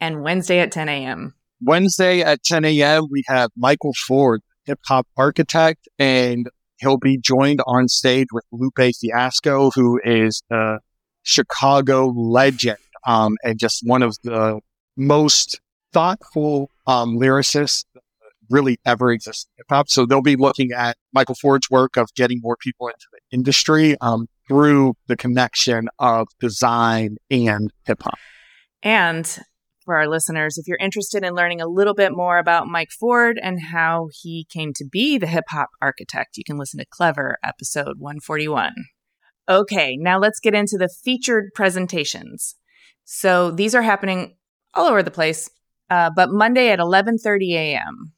And 0.00 0.22
Wednesday 0.22 0.58
at 0.58 0.72
10 0.72 0.88
a.m. 0.90 1.34
Wednesday 1.62 2.20
at 2.20 2.42
10 2.42 2.64
a.m., 2.66 3.06
we 3.10 3.22
have 3.28 3.50
Michael 3.56 3.94
Ford, 4.06 4.42
hip 4.66 4.80
hop 4.84 5.06
architect, 5.16 5.88
and 5.98 6.50
he'll 6.78 6.98
be 6.98 7.16
joined 7.16 7.60
on 7.66 7.88
stage 7.88 8.26
with 8.32 8.44
Lupe 8.52 8.92
Fiasco, 9.00 9.70
who 9.70 10.00
is 10.04 10.42
a 10.50 10.78
Chicago 11.22 12.08
legend, 12.08 12.78
um, 13.06 13.36
and 13.44 13.58
just 13.58 13.80
one 13.86 14.02
of 14.02 14.16
the 14.24 14.60
most 14.96 15.60
thoughtful, 15.92 16.70
um, 16.86 17.16
lyricists 17.16 17.84
really 18.50 18.78
ever 18.84 19.10
existed 19.10 19.48
in 19.56 19.62
hip 19.62 19.66
hop. 19.70 19.88
So 19.88 20.04
they'll 20.04 20.20
be 20.20 20.36
looking 20.36 20.72
at 20.72 20.96
Michael 21.12 21.36
Ford's 21.36 21.70
work 21.70 21.96
of 21.96 22.12
getting 22.14 22.40
more 22.42 22.56
people 22.56 22.88
into 22.88 23.06
the 23.12 23.20
industry. 23.30 23.96
Um, 24.00 24.26
through 24.48 24.94
the 25.06 25.16
connection 25.16 25.88
of 25.98 26.28
design 26.40 27.16
and 27.30 27.70
hip 27.86 28.02
hop. 28.02 28.18
And 28.82 29.26
for 29.84 29.96
our 29.96 30.08
listeners, 30.08 30.56
if 30.58 30.66
you're 30.66 30.78
interested 30.78 31.22
in 31.24 31.34
learning 31.34 31.60
a 31.60 31.66
little 31.66 31.94
bit 31.94 32.12
more 32.12 32.38
about 32.38 32.66
Mike 32.66 32.90
Ford 32.90 33.38
and 33.42 33.60
how 33.60 34.08
he 34.22 34.46
came 34.50 34.72
to 34.74 34.84
be 34.90 35.18
the 35.18 35.26
hip 35.26 35.44
hop 35.48 35.68
architect, 35.80 36.36
you 36.36 36.44
can 36.44 36.58
listen 36.58 36.78
to 36.80 36.86
Clever, 36.90 37.38
episode 37.44 37.96
141. 37.98 38.72
Okay, 39.48 39.96
now 39.98 40.18
let's 40.18 40.40
get 40.40 40.54
into 40.54 40.78
the 40.78 40.88
featured 40.88 41.50
presentations. 41.54 42.56
So 43.04 43.50
these 43.50 43.74
are 43.74 43.82
happening 43.82 44.36
all 44.72 44.86
over 44.86 45.02
the 45.02 45.10
place, 45.10 45.50
uh, 45.90 46.10
but 46.16 46.30
Monday 46.30 46.70
at 46.70 46.78
11:30 46.78 47.54
a.m. 47.54 48.12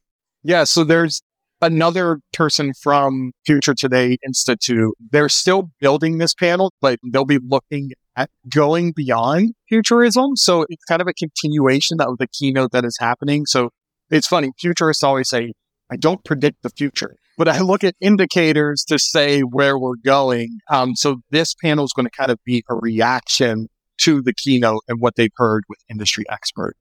Yeah, 0.45 0.62
so 0.62 0.85
there's 0.85 1.23
another 1.61 2.21
person 2.33 2.73
from 2.75 3.33
Future 3.45 3.75
Today 3.75 4.19
Institute. 4.25 4.95
They're 5.11 5.29
still 5.29 5.71
building 5.81 6.19
this 6.19 6.35
panel, 6.35 6.73
but 6.81 6.99
they'll 7.13 7.25
be 7.25 7.39
looking 7.39 7.93
at 8.17 8.31
going 8.49 8.93
beyond 8.93 9.55
futurism. 9.69 10.37
So 10.37 10.67
it's 10.69 10.85
kind 10.85 11.03
of 11.03 11.09
a 11.09 11.15
continuation 11.15 12.01
of 12.01 12.19
the 12.19 12.27
keynote 12.27 12.73
that 12.73 12.85
is 12.85 12.97
happening. 12.99 13.47
So 13.47 13.71
it's 14.11 14.27
funny. 14.27 14.53
Futurists 14.59 15.03
always 15.03 15.29
say, 15.29 15.53
I 15.91 15.97
don't 15.97 16.25
predict 16.25 16.63
the 16.63 16.71
future, 16.71 17.17
but 17.37 17.49
I 17.49 17.61
look 17.61 17.85
at 17.85 17.95
indicators 18.01 18.85
to 18.89 18.99
say 18.99 19.41
where 19.41 19.79
we're 19.79 19.97
going. 20.05 20.59
Um, 20.69 20.95
so 20.97 21.21
this 21.31 21.55
panel 21.55 21.85
is 21.85 21.93
going 21.93 22.07
to 22.07 22.11
kind 22.11 22.31
of 22.31 22.39
be 22.45 22.65
a 22.69 22.75
reaction 22.75 23.69
to 23.99 24.23
the 24.23 24.35
keynote 24.35 24.83
and 24.89 25.01
what 25.01 25.17
they've 25.17 25.31
heard 25.37 25.65
with 25.69 25.79
industry 25.89 26.25
experts. 26.29 26.79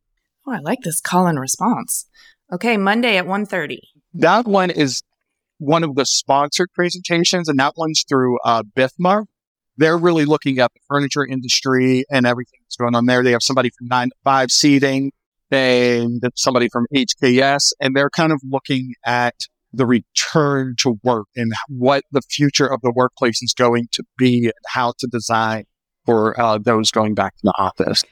Oh, 0.48 0.54
I 0.54 0.60
like 0.60 0.80
this 0.84 1.02
call 1.02 1.28
and 1.28 1.40
response. 1.40 2.08
Okay, 2.54 2.78
Monday 2.78 3.18
at 3.18 3.26
1.30. 3.26 3.80
That 4.14 4.46
one 4.46 4.70
is 4.70 5.02
one 5.58 5.84
of 5.84 5.96
the 5.96 6.06
sponsored 6.06 6.70
presentations, 6.74 7.50
and 7.50 7.60
that 7.60 7.74
one's 7.76 8.04
through 8.08 8.38
uh. 8.46 8.64
They're 9.78 9.98
really 9.98 10.26
looking 10.26 10.60
at 10.60 10.72
the 10.74 10.80
furniture 10.88 11.26
industry 11.26 12.06
and 12.10 12.26
everything 12.26 12.60
that's 12.64 12.78
going 12.78 12.96
on 12.96 13.08
there. 13.08 13.24
They 13.24 13.32
have 13.32 13.44
somebody 13.44 13.72
from 13.78 13.88
9 13.88 14.10
to 14.10 14.16
5 14.24 14.52
seating 14.52 15.12
and 15.52 16.24
somebody 16.36 16.70
from 16.72 16.86
HKS, 16.94 17.74
and 17.80 17.96
they're 17.96 18.10
kind 18.10 18.32
of 18.32 18.42
looking 18.44 18.94
at 19.06 19.36
the 19.74 19.86
return 19.86 20.76
to 20.80 20.98
work 21.04 21.28
and 21.36 21.52
what 21.68 22.04
the 22.12 22.22
future 22.22 22.68
of 22.68 22.80
the 22.82 22.92
workplace 22.96 23.42
is 23.42 23.54
going 23.54 23.88
to 23.92 24.04
be 24.18 24.46
and 24.46 24.54
how 24.68 24.94
to 25.00 25.08
design 25.08 25.66
for 26.06 26.40
uh, 26.40 26.58
those 26.58 26.92
going 26.92 27.14
back 27.14 27.36
to 27.36 27.42
the 27.44 27.54
office. 27.58 28.04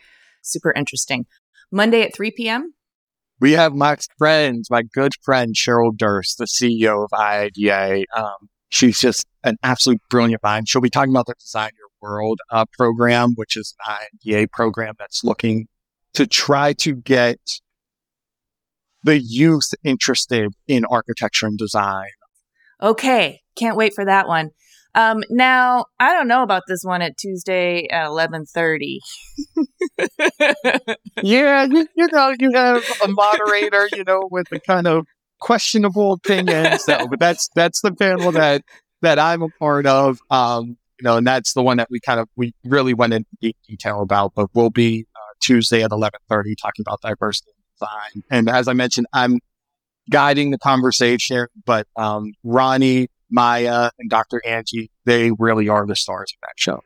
Super 0.41 0.73
interesting. 0.73 1.25
Monday 1.71 2.01
at 2.01 2.13
3 2.13 2.31
p.m. 2.31 2.73
We 3.43 3.51
have 3.51 3.75
my 3.75 3.97
friend, 4.17 4.63
my 4.69 4.83
good 4.83 5.11
friend, 5.21 5.53
Cheryl 5.53 5.91
Durst, 5.93 6.37
the 6.37 6.45
CEO 6.45 7.03
of 7.03 7.09
IIDA. 7.11 8.05
Um, 8.15 8.47
she's 8.69 9.01
just 9.01 9.25
an 9.43 9.57
absolute 9.63 9.99
brilliant 10.09 10.41
mind. 10.41 10.69
She'll 10.69 10.81
be 10.81 10.89
talking 10.89 11.11
about 11.11 11.25
the 11.25 11.33
Design 11.37 11.71
Your 11.77 11.89
World 12.01 12.39
uh, 12.49 12.63
program, 12.71 13.33
which 13.35 13.57
is 13.57 13.75
an 13.85 13.97
IIDA 14.25 14.49
program 14.49 14.93
that's 14.97 15.25
looking 15.25 15.67
to 16.13 16.25
try 16.25 16.71
to 16.71 16.95
get 16.95 17.59
the 19.03 19.19
youth 19.19 19.73
interested 19.83 20.53
in 20.69 20.85
architecture 20.85 21.45
and 21.45 21.57
design. 21.57 22.11
Okay. 22.81 23.41
Can't 23.57 23.75
wait 23.75 23.93
for 23.93 24.05
that 24.05 24.25
one. 24.25 24.51
Um, 24.95 25.23
now 25.29 25.85
I 25.99 26.13
don't 26.13 26.27
know 26.27 26.43
about 26.43 26.63
this 26.67 26.83
one 26.83 27.01
at 27.01 27.17
Tuesday 27.17 27.87
at 27.89 28.05
eleven 28.05 28.45
thirty. 28.45 28.99
yeah, 31.23 31.63
you, 31.63 31.87
you, 31.95 32.07
know, 32.11 32.33
you 32.39 32.51
have 32.53 32.83
a 33.03 33.07
moderator, 33.07 33.89
you 33.93 34.03
know, 34.03 34.27
with 34.29 34.47
the 34.49 34.59
kind 34.59 34.87
of 34.87 35.05
questionable 35.39 36.13
opinions. 36.13 36.83
So, 36.83 37.07
but 37.07 37.19
that's 37.19 37.49
that's 37.55 37.81
the 37.81 37.93
panel 37.93 38.31
that 38.33 38.63
that 39.01 39.19
I'm 39.19 39.41
a 39.41 39.49
part 39.59 39.85
of. 39.85 40.19
Um, 40.29 40.77
you 40.99 41.03
know, 41.03 41.17
and 41.17 41.25
that's 41.25 41.53
the 41.53 41.63
one 41.63 41.77
that 41.77 41.87
we 41.89 41.99
kind 41.99 42.19
of 42.19 42.29
we 42.35 42.53
really 42.63 42.93
went 42.93 43.13
into 43.13 43.53
detail 43.67 44.01
about. 44.01 44.33
But 44.35 44.49
we'll 44.53 44.69
be 44.69 45.05
uh, 45.15 45.33
Tuesday 45.41 45.83
at 45.83 45.91
eleven 45.91 46.19
thirty 46.29 46.55
talking 46.55 46.83
about 46.87 47.01
diversity 47.01 47.51
and 47.57 47.79
design. 47.79 48.23
And 48.29 48.49
as 48.49 48.67
I 48.67 48.73
mentioned, 48.73 49.07
I'm 49.11 49.39
guiding 50.09 50.51
the 50.51 50.57
conversation, 50.57 51.47
but 51.65 51.87
um, 51.95 52.33
Ronnie 52.43 53.07
Maya 53.33 53.89
and 53.99 54.09
Dr. 54.09 54.41
Angie, 54.45 54.91
they 55.05 55.31
really 55.37 55.67
are 55.67 55.85
the 55.85 55.95
stars 55.95 56.31
of 56.35 56.39
that 56.41 56.53
show. 56.55 56.81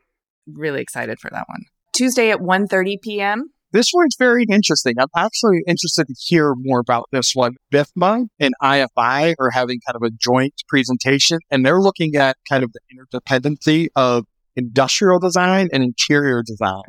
Really 0.46 0.80
excited 0.80 1.20
for 1.20 1.30
that 1.30 1.44
one. 1.48 1.66
Tuesday 1.92 2.30
at 2.30 2.38
1.30 2.38 3.02
p.m. 3.02 3.50
This 3.70 3.90
one's 3.92 4.16
very 4.18 4.46
interesting. 4.50 4.94
I'm 4.98 5.08
actually 5.14 5.60
interested 5.66 6.06
to 6.06 6.14
hear 6.18 6.54
more 6.56 6.80
about 6.80 7.08
this 7.12 7.32
one. 7.34 7.56
BIFMA 7.70 8.28
and 8.40 8.54
IFI 8.62 9.34
are 9.38 9.50
having 9.50 9.80
kind 9.86 9.94
of 9.94 10.02
a 10.02 10.10
joint 10.10 10.54
presentation, 10.68 11.40
and 11.50 11.66
they're 11.66 11.80
looking 11.80 12.16
at 12.16 12.38
kind 12.48 12.64
of 12.64 12.72
the 12.72 12.80
interdependency 12.96 13.88
of 13.94 14.24
industrial 14.56 15.18
design 15.18 15.68
and 15.70 15.82
interior 15.82 16.42
design. 16.42 16.82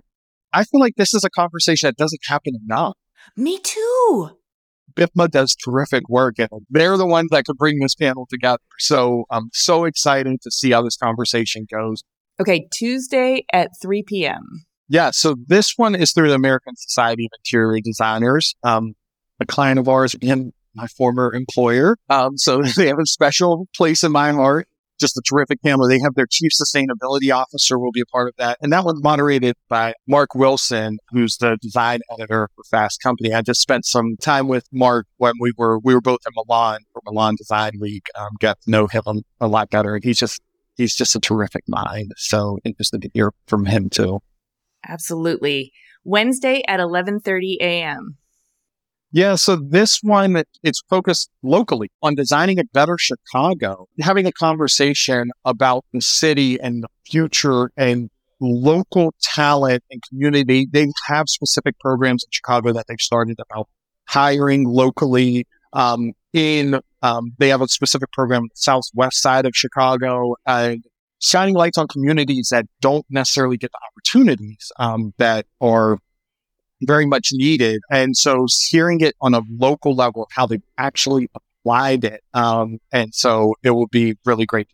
I 0.53 0.63
feel 0.63 0.79
like 0.79 0.95
this 0.95 1.13
is 1.13 1.25
a 1.25 1.29
conversation 1.29 1.87
that 1.87 1.97
doesn't 1.97 2.21
happen 2.27 2.53
enough. 2.65 2.95
Me 3.35 3.59
too. 3.59 4.38
BIFMA 4.95 5.29
does 5.29 5.55
terrific 5.55 6.07
work 6.09 6.39
and 6.39 6.49
they're 6.69 6.97
the 6.97 7.05
ones 7.05 7.29
that 7.31 7.45
could 7.45 7.57
bring 7.57 7.79
this 7.79 7.95
panel 7.95 8.27
together. 8.29 8.61
So 8.77 9.25
I'm 9.29 9.49
so 9.53 9.85
excited 9.85 10.41
to 10.41 10.51
see 10.51 10.71
how 10.71 10.81
this 10.81 10.97
conversation 10.97 11.67
goes. 11.69 12.03
Okay, 12.39 12.67
Tuesday 12.71 13.45
at 13.51 13.71
3 13.81 14.03
p.m. 14.03 14.65
Yeah, 14.87 15.11
so 15.11 15.35
this 15.47 15.73
one 15.75 15.93
is 15.93 16.13
through 16.13 16.29
the 16.29 16.35
American 16.35 16.75
Society 16.75 17.25
of 17.25 17.37
Interior 17.39 17.81
Designers, 17.81 18.55
um, 18.63 18.93
a 19.39 19.45
client 19.45 19.79
of 19.79 19.87
ours 19.87 20.15
and 20.21 20.53
my 20.73 20.87
former 20.87 21.33
employer. 21.33 21.97
Um, 22.09 22.37
so 22.37 22.61
they 22.77 22.87
have 22.87 22.99
a 22.99 23.05
special 23.05 23.67
place 23.75 24.03
in 24.03 24.11
my 24.11 24.31
heart 24.31 24.68
just 24.99 25.17
a 25.17 25.21
terrific 25.21 25.61
panel. 25.61 25.87
They 25.87 25.99
have 25.99 26.15
their 26.15 26.27
chief 26.29 26.51
sustainability 26.51 27.33
officer 27.33 27.79
will 27.79 27.91
be 27.91 28.01
a 28.01 28.05
part 28.05 28.27
of 28.27 28.35
that. 28.37 28.57
And 28.61 28.71
that 28.73 28.83
one's 28.83 29.03
moderated 29.03 29.55
by 29.67 29.93
Mark 30.07 30.35
Wilson, 30.35 30.97
who's 31.09 31.37
the 31.37 31.57
design 31.61 32.01
editor 32.11 32.49
for 32.55 32.63
Fast 32.69 33.01
Company. 33.01 33.33
I 33.33 33.41
just 33.41 33.61
spent 33.61 33.85
some 33.85 34.17
time 34.21 34.47
with 34.47 34.65
Mark 34.71 35.07
when 35.17 35.33
we 35.39 35.53
were, 35.57 35.79
we 35.79 35.93
were 35.93 36.01
both 36.01 36.19
in 36.27 36.33
Milan 36.35 36.81
for 36.93 37.01
Milan 37.05 37.35
Design 37.37 37.73
Week, 37.79 38.05
um, 38.15 38.29
got 38.39 38.61
to 38.61 38.71
know 38.71 38.87
him 38.87 39.23
a 39.39 39.47
lot 39.47 39.69
better. 39.69 39.95
And 39.95 40.03
he's 40.03 40.19
just, 40.19 40.41
he's 40.75 40.95
just 40.95 41.15
a 41.15 41.19
terrific 41.19 41.63
mind. 41.67 42.11
So 42.17 42.59
interested 42.63 43.01
to 43.01 43.09
hear 43.13 43.31
from 43.47 43.65
him 43.65 43.89
too. 43.89 44.19
Absolutely. 44.87 45.71
Wednesday 46.03 46.61
at 46.67 46.79
11:30 46.79 47.57
a.m. 47.59 48.17
Yeah, 49.11 49.35
so 49.35 49.55
this 49.55 49.99
one, 50.03 50.33
that 50.33 50.47
it's 50.61 50.83
focused 50.87 51.31
locally 51.41 51.89
on 52.03 52.13
designing 52.13 52.59
a 52.59 52.63
better 52.63 52.95
Chicago, 52.99 53.87
having 53.99 54.27
a 54.27 54.31
conversation 54.31 55.31
about 55.45 55.83
the 55.93 56.01
city 56.01 56.59
and 56.59 56.83
the 56.83 56.89
future 57.09 57.71
and 57.75 58.11
local 58.39 59.13
talent 59.21 59.83
and 59.89 60.01
community. 60.07 60.67
They 60.71 60.87
have 61.07 61.27
specific 61.27 61.79
programs 61.79 62.23
in 62.23 62.29
Chicago 62.31 62.71
that 62.73 62.85
they've 62.87 62.99
started 62.99 63.39
about 63.49 63.67
hiring 64.07 64.65
locally. 64.65 65.47
Um, 65.73 66.13
in, 66.33 66.79
um, 67.01 67.33
they 67.39 67.49
have 67.49 67.61
a 67.61 67.67
specific 67.67 68.11
program 68.11 68.43
the 68.43 68.49
southwest 68.53 69.21
side 69.21 69.45
of 69.47 69.55
Chicago 69.55 70.35
and 70.45 70.83
shining 71.19 71.55
lights 71.55 71.77
on 71.77 71.87
communities 71.87 72.49
that 72.51 72.65
don't 72.79 73.05
necessarily 73.09 73.57
get 73.57 73.71
the 73.71 73.79
opportunities, 73.91 74.71
um, 74.77 75.13
that 75.17 75.47
are 75.59 75.97
very 76.81 77.05
much 77.05 77.29
needed. 77.31 77.81
And 77.91 78.15
so 78.15 78.45
hearing 78.69 79.01
it 79.01 79.15
on 79.21 79.33
a 79.33 79.41
local 79.49 79.95
level 79.95 80.23
of 80.23 80.29
how 80.31 80.45
they 80.45 80.59
actually 80.77 81.29
applied 81.35 82.03
it. 82.03 82.23
Um, 82.33 82.79
and 82.91 83.13
so 83.13 83.55
it 83.63 83.71
will 83.71 83.87
be 83.87 84.15
really 84.25 84.45
great 84.45 84.67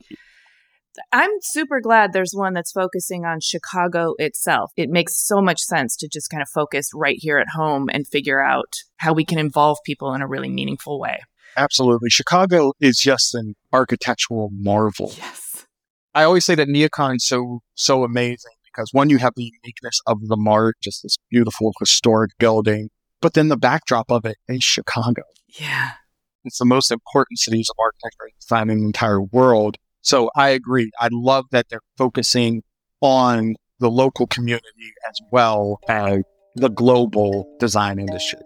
I'm 1.11 1.31
super 1.41 1.81
glad 1.81 2.13
there's 2.13 2.33
one 2.33 2.53
that's 2.53 2.71
focusing 2.71 3.25
on 3.25 3.39
Chicago 3.39 4.15
itself. 4.17 4.71
It 4.77 4.89
makes 4.89 5.17
so 5.17 5.41
much 5.41 5.59
sense 5.59 5.95
to 5.97 6.07
just 6.07 6.29
kind 6.29 6.41
of 6.41 6.49
focus 6.49 6.89
right 6.93 7.17
here 7.19 7.37
at 7.37 7.49
home 7.49 7.89
and 7.91 8.07
figure 8.07 8.41
out 8.41 8.75
how 8.97 9.13
we 9.13 9.25
can 9.25 9.39
involve 9.39 9.77
people 9.85 10.13
in 10.13 10.21
a 10.21 10.27
really 10.27 10.49
meaningful 10.49 10.99
way. 10.99 11.19
Absolutely. 11.57 12.09
Chicago 12.09 12.73
is 12.79 12.97
just 12.97 13.33
an 13.33 13.55
architectural 13.71 14.49
marvel. 14.51 15.13
Yes. 15.17 15.65
I 16.13 16.23
always 16.23 16.45
say 16.45 16.55
that 16.55 16.67
neocon 16.67 17.17
is 17.17 17.25
so 17.25 17.59
so 17.75 18.03
amazing 18.03 18.54
because 18.75 18.89
one, 18.91 19.09
you 19.09 19.17
have 19.17 19.33
the 19.35 19.51
uniqueness 19.63 19.99
of 20.05 20.27
the 20.27 20.35
Mart, 20.35 20.75
just 20.81 21.03
this 21.03 21.17
beautiful 21.29 21.73
historic 21.79 22.31
building, 22.37 22.89
but 23.21 23.33
then 23.33 23.47
the 23.47 23.57
backdrop 23.57 24.11
of 24.11 24.25
it 24.25 24.37
is 24.47 24.63
Chicago. 24.63 25.23
Yeah. 25.59 25.91
It's 26.43 26.59
the 26.59 26.65
most 26.65 26.91
important 26.91 27.39
cities 27.39 27.69
of 27.69 27.75
architecture 27.79 28.61
in 28.61 28.79
the 28.79 28.85
entire 28.85 29.21
world. 29.21 29.77
So 30.01 30.29
I 30.35 30.49
agree. 30.49 30.91
I 30.99 31.09
love 31.11 31.45
that 31.51 31.67
they're 31.69 31.79
focusing 31.97 32.61
on 33.01 33.55
the 33.79 33.89
local 33.89 34.27
community 34.27 34.93
as 35.09 35.19
well 35.31 35.79
as 35.87 36.21
the 36.55 36.69
global 36.69 37.47
design 37.59 37.99
industry. 37.99 38.39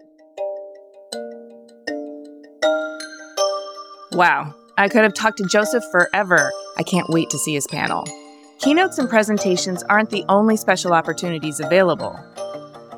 Wow. 4.12 4.54
I 4.78 4.88
could 4.88 5.02
have 5.02 5.12
talked 5.12 5.36
to 5.38 5.46
Joseph 5.46 5.84
forever. 5.92 6.50
I 6.78 6.82
can't 6.82 7.08
wait 7.10 7.28
to 7.30 7.38
see 7.38 7.54
his 7.54 7.66
panel. 7.66 8.06
Keynotes 8.60 8.98
and 8.98 9.08
presentations 9.08 9.82
aren't 9.84 10.10
the 10.10 10.26
only 10.28 10.54
special 10.54 10.92
opportunities 10.92 11.60
available. 11.60 12.14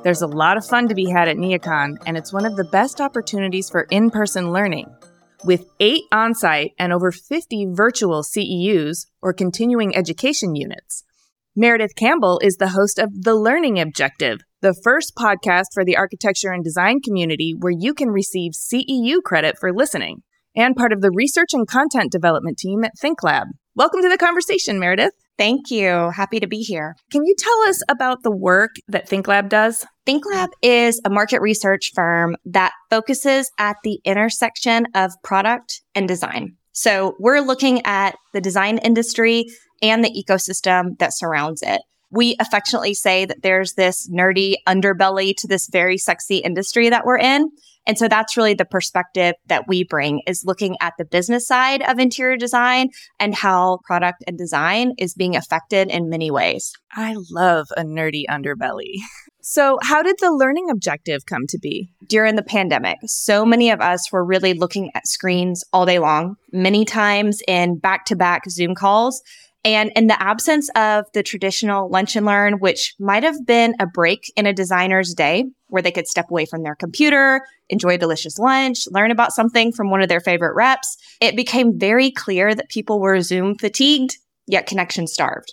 There's 0.03 0.21
a 0.21 0.27
lot 0.27 0.57
of 0.57 0.67
fun 0.67 0.89
to 0.89 0.95
be 0.97 1.09
had 1.09 1.29
at 1.29 1.37
NeoCon, 1.37 1.99
and 2.05 2.17
it's 2.17 2.33
one 2.33 2.45
of 2.45 2.57
the 2.57 2.65
best 2.65 3.01
opportunities 3.01 3.71
for 3.71 3.87
in 3.93 4.11
person 4.11 4.51
learning. 4.51 4.93
With 5.45 5.65
eight 5.79 6.03
on 6.11 6.35
site 6.35 6.73
and 6.81 6.93
over 6.93 7.13
50 7.13 7.69
virtual 7.75 8.25
CEUs, 8.25 9.07
or 9.23 9.33
continuing 9.33 9.95
education 9.95 10.57
units. 10.57 11.05
Meredith 11.55 11.95
Campbell 11.95 12.41
is 12.43 12.57
the 12.57 12.71
host 12.71 12.99
of 12.99 13.23
The 13.23 13.37
Learning 13.37 13.79
Objective, 13.79 14.41
the 14.63 14.75
first 14.83 15.15
podcast 15.15 15.67
for 15.73 15.85
the 15.85 15.97
architecture 15.97 16.51
and 16.51 16.65
design 16.65 17.01
community 17.01 17.55
where 17.57 17.75
you 17.77 17.95
can 17.95 18.11
receive 18.11 18.55
CEU 18.55 19.23
credit 19.23 19.59
for 19.61 19.73
listening, 19.73 20.25
and 20.57 20.75
part 20.75 20.93
of 20.93 21.03
the 21.03 21.13
research 21.13 21.51
and 21.53 21.69
content 21.69 22.11
development 22.11 22.59
team 22.59 22.83
at 22.83 22.95
ThinkLab. 23.01 23.45
Welcome 23.77 24.03
to 24.03 24.09
the 24.09 24.19
conversation, 24.19 24.81
Meredith. 24.81 25.13
Thank 25.43 25.73
you. 25.73 26.13
Happy 26.15 26.39
to 26.39 26.47
be 26.47 26.61
here. 26.61 26.95
Can 27.11 27.27
you 27.27 27.35
tell 27.37 27.69
us 27.69 27.83
about 27.89 28.23
the 28.23 28.31
work 28.31 28.77
that 28.87 29.09
ThinkLab 29.11 29.49
does? 29.49 29.85
ThinkLab 30.07 30.51
is 30.63 31.01
a 31.05 31.11
market 31.11 31.41
research 31.41 31.91
firm 31.97 32.37
that 32.45 32.71
focuses 32.91 33.51
at 33.59 33.75
the 33.83 33.99
intersection 34.05 34.87
of 34.95 35.11
product 35.25 35.83
and 35.97 36.07
design. 36.07 36.55
So 36.71 37.17
we're 37.19 37.41
looking 37.41 37.85
at 37.85 38.15
the 38.33 38.41
design 38.41 38.79
industry 38.79 39.47
and 39.83 40.05
the 40.05 40.11
ecosystem 40.11 40.97
that 41.01 41.13
surrounds 41.13 41.61
it. 41.61 41.81
We 42.13 42.37
affectionately 42.39 42.95
say 42.95 43.25
that 43.25 43.43
there's 43.43 43.73
this 43.73 44.09
nerdy 44.09 44.55
underbelly 44.69 45.35
to 45.39 45.49
this 45.49 45.69
very 45.73 45.99
sexy 45.99 46.37
industry 46.37 46.89
that 46.89 47.05
we're 47.05 47.19
in. 47.19 47.51
And 47.87 47.99
so 47.99 48.09
that's 48.09 48.37
really 48.37 48.55
the 48.55 48.65
perspective 48.65 49.35
that 49.47 49.65
we 49.67 49.85
bring 49.85 50.23
is 50.27 50.45
looking 50.45 50.77
at 50.81 50.95
the 50.99 51.05
business 51.05 51.47
side 51.47 51.83
of 51.83 51.99
interior 51.99 52.37
design 52.37 52.91
and 53.19 53.35
how 53.35 53.79
product 53.85 54.23
and 54.27 54.39
design 54.39 54.93
is 54.99 55.15
being 55.15 55.37
affected 55.37 55.91
in 55.91 56.09
many 56.09 56.31
ways. 56.31 56.73
I 56.95 57.17
love 57.31 57.67
a 57.77 57.83
nerdy 57.83 58.25
underbelly. 58.29 58.95
So, 59.45 59.79
how 59.83 60.05
did 60.05 60.15
the 60.21 60.31
learning 60.31 60.71
objective 60.71 61.27
come 61.27 61.49
to 61.49 61.59
be? 61.59 61.91
During 62.09 62.37
the 62.37 62.45
pandemic, 62.45 62.99
so 63.07 63.45
many 63.45 63.71
of 63.71 63.81
us 63.81 64.13
were 64.13 64.25
really 64.25 64.55
looking 64.55 64.93
at 64.95 65.09
screens 65.09 65.65
all 65.73 65.85
day 65.85 65.99
long, 65.99 66.37
many 66.53 66.85
times 66.85 67.41
in 67.49 67.79
back 67.81 68.05
to 68.05 68.17
back 68.17 68.49
Zoom 68.49 68.77
calls. 68.77 69.21
And 69.65 69.93
in 69.95 70.09
the 70.09 70.21
absence 70.21 70.69
of 70.75 71.07
the 71.15 71.23
traditional 71.23 71.89
lunch 71.89 72.17
and 72.17 72.27
learn, 72.27 72.55
which 72.55 72.95
might 72.99 73.23
have 73.23 73.47
been 73.47 73.75
a 73.79 73.87
break 73.87 74.33
in 74.37 74.47
a 74.47 74.53
designer's 74.53 75.15
day 75.15 75.45
where 75.69 75.83
they 75.83 75.93
could 75.93 76.09
step 76.09 76.31
away 76.31 76.47
from 76.47 76.65
their 76.65 76.75
computer, 76.75 77.47
enjoy 77.69 77.95
a 77.95 77.99
delicious 77.99 78.39
lunch, 78.39 78.87
learn 78.91 79.11
about 79.11 79.33
something 79.33 79.73
from 79.73 79.89
one 79.89 80.03
of 80.03 80.09
their 80.09 80.21
favorite 80.21 80.55
reps, 80.55 80.97
it 81.21 81.37
became 81.37 81.79
very 81.79 82.11
clear 82.11 82.55
that 82.55 82.71
people 82.71 83.01
were 83.01 83.21
Zoom 83.21 83.57
fatigued, 83.57 84.19
yet 84.47 84.67
connection 84.67 85.07
starved. 85.07 85.53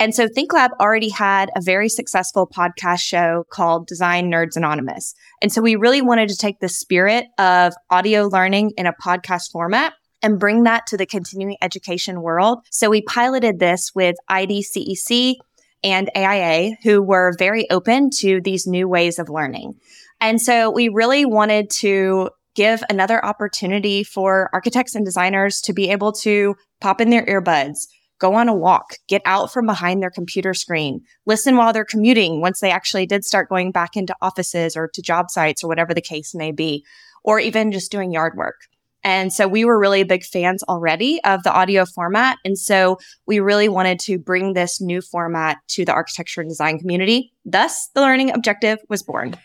And 0.00 0.14
so 0.14 0.26
ThinkLab 0.26 0.70
already 0.80 1.10
had 1.10 1.50
a 1.54 1.60
very 1.60 1.90
successful 1.90 2.46
podcast 2.48 3.00
show 3.00 3.44
called 3.50 3.86
Design 3.86 4.30
Nerds 4.30 4.56
Anonymous. 4.56 5.14
And 5.42 5.52
so 5.52 5.60
we 5.60 5.76
really 5.76 6.00
wanted 6.00 6.30
to 6.30 6.36
take 6.38 6.60
the 6.60 6.70
spirit 6.70 7.26
of 7.38 7.74
audio 7.90 8.26
learning 8.26 8.72
in 8.78 8.86
a 8.86 8.94
podcast 8.94 9.50
format 9.52 9.92
and 10.22 10.38
bring 10.38 10.64
that 10.64 10.86
to 10.88 10.96
the 10.96 11.06
continuing 11.06 11.56
education 11.62 12.22
world. 12.22 12.60
So 12.70 12.90
we 12.90 13.02
piloted 13.02 13.58
this 13.58 13.92
with 13.94 14.16
IDCEC 14.30 15.36
and 15.82 16.10
AIA, 16.14 16.76
who 16.82 17.02
were 17.02 17.34
very 17.38 17.68
open 17.70 18.10
to 18.18 18.40
these 18.42 18.66
new 18.66 18.88
ways 18.88 19.18
of 19.18 19.30
learning. 19.30 19.74
And 20.20 20.40
so 20.40 20.70
we 20.70 20.88
really 20.88 21.24
wanted 21.24 21.70
to 21.78 22.30
give 22.54 22.82
another 22.90 23.24
opportunity 23.24 24.04
for 24.04 24.50
architects 24.52 24.94
and 24.94 25.04
designers 25.04 25.60
to 25.62 25.72
be 25.72 25.88
able 25.90 26.12
to 26.12 26.54
pop 26.80 27.00
in 27.00 27.10
their 27.10 27.24
earbuds, 27.24 27.86
go 28.18 28.34
on 28.34 28.48
a 28.48 28.54
walk, 28.54 28.96
get 29.08 29.22
out 29.24 29.52
from 29.52 29.66
behind 29.66 30.02
their 30.02 30.10
computer 30.10 30.52
screen, 30.52 31.00
listen 31.24 31.56
while 31.56 31.72
they're 31.72 31.84
commuting 31.84 32.40
once 32.40 32.60
they 32.60 32.70
actually 32.70 33.06
did 33.06 33.24
start 33.24 33.48
going 33.48 33.72
back 33.72 33.96
into 33.96 34.14
offices 34.20 34.76
or 34.76 34.88
to 34.92 35.00
job 35.00 35.30
sites 35.30 35.64
or 35.64 35.68
whatever 35.68 35.94
the 35.94 36.02
case 36.02 36.34
may 36.34 36.52
be, 36.52 36.84
or 37.24 37.38
even 37.38 37.72
just 37.72 37.90
doing 37.90 38.12
yard 38.12 38.34
work. 38.36 38.56
And 39.02 39.32
so 39.32 39.48
we 39.48 39.64
were 39.64 39.78
really 39.78 40.04
big 40.04 40.24
fans 40.24 40.62
already 40.64 41.20
of 41.24 41.42
the 41.42 41.52
audio 41.52 41.86
format. 41.86 42.38
And 42.44 42.58
so 42.58 42.98
we 43.26 43.40
really 43.40 43.68
wanted 43.68 43.98
to 44.00 44.18
bring 44.18 44.52
this 44.52 44.80
new 44.80 45.00
format 45.00 45.58
to 45.68 45.84
the 45.84 45.92
architecture 45.92 46.40
and 46.40 46.50
design 46.50 46.78
community. 46.78 47.32
Thus, 47.44 47.88
the 47.94 48.02
learning 48.02 48.30
objective 48.30 48.78
was 48.88 49.02
born. 49.02 49.36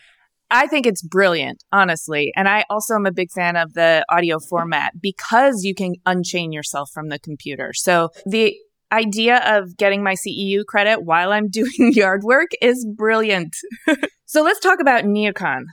I 0.50 0.66
think 0.66 0.86
it's 0.86 1.02
brilliant, 1.02 1.64
honestly. 1.72 2.32
And 2.36 2.48
I 2.48 2.64
also 2.70 2.94
am 2.94 3.06
a 3.06 3.12
big 3.12 3.30
fan 3.32 3.56
of 3.56 3.74
the 3.74 4.04
audio 4.08 4.38
format 4.38 4.92
because 5.00 5.64
you 5.64 5.74
can 5.74 5.94
unchain 6.04 6.52
yourself 6.52 6.90
from 6.94 7.08
the 7.08 7.18
computer. 7.18 7.72
So 7.74 8.10
the 8.26 8.56
idea 8.92 9.38
of 9.44 9.76
getting 9.76 10.02
my 10.02 10.14
CEU 10.14 10.64
credit 10.64 11.04
while 11.04 11.32
I'm 11.32 11.48
doing 11.50 11.92
yard 11.92 12.22
work 12.22 12.50
is 12.62 12.86
brilliant. 12.96 13.56
so 14.26 14.42
let's 14.42 14.60
talk 14.60 14.80
about 14.80 15.04
Neocon. 15.04 15.64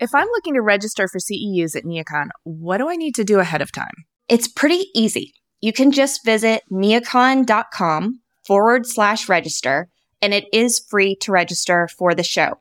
If 0.00 0.14
I'm 0.14 0.28
looking 0.28 0.54
to 0.54 0.62
register 0.62 1.06
for 1.08 1.18
CEUs 1.18 1.76
at 1.76 1.84
Neocon, 1.84 2.30
what 2.44 2.78
do 2.78 2.88
I 2.88 2.96
need 2.96 3.14
to 3.16 3.24
do 3.24 3.38
ahead 3.38 3.60
of 3.60 3.70
time? 3.70 3.92
It's 4.30 4.48
pretty 4.48 4.86
easy. 4.94 5.34
You 5.60 5.74
can 5.74 5.90
just 5.92 6.24
visit 6.24 6.62
neocon.com 6.72 8.20
forward 8.46 8.86
slash 8.86 9.28
register, 9.28 9.90
and 10.22 10.32
it 10.32 10.46
is 10.54 10.78
free 10.88 11.16
to 11.16 11.32
register 11.32 11.86
for 11.98 12.14
the 12.14 12.22
show. 12.22 12.54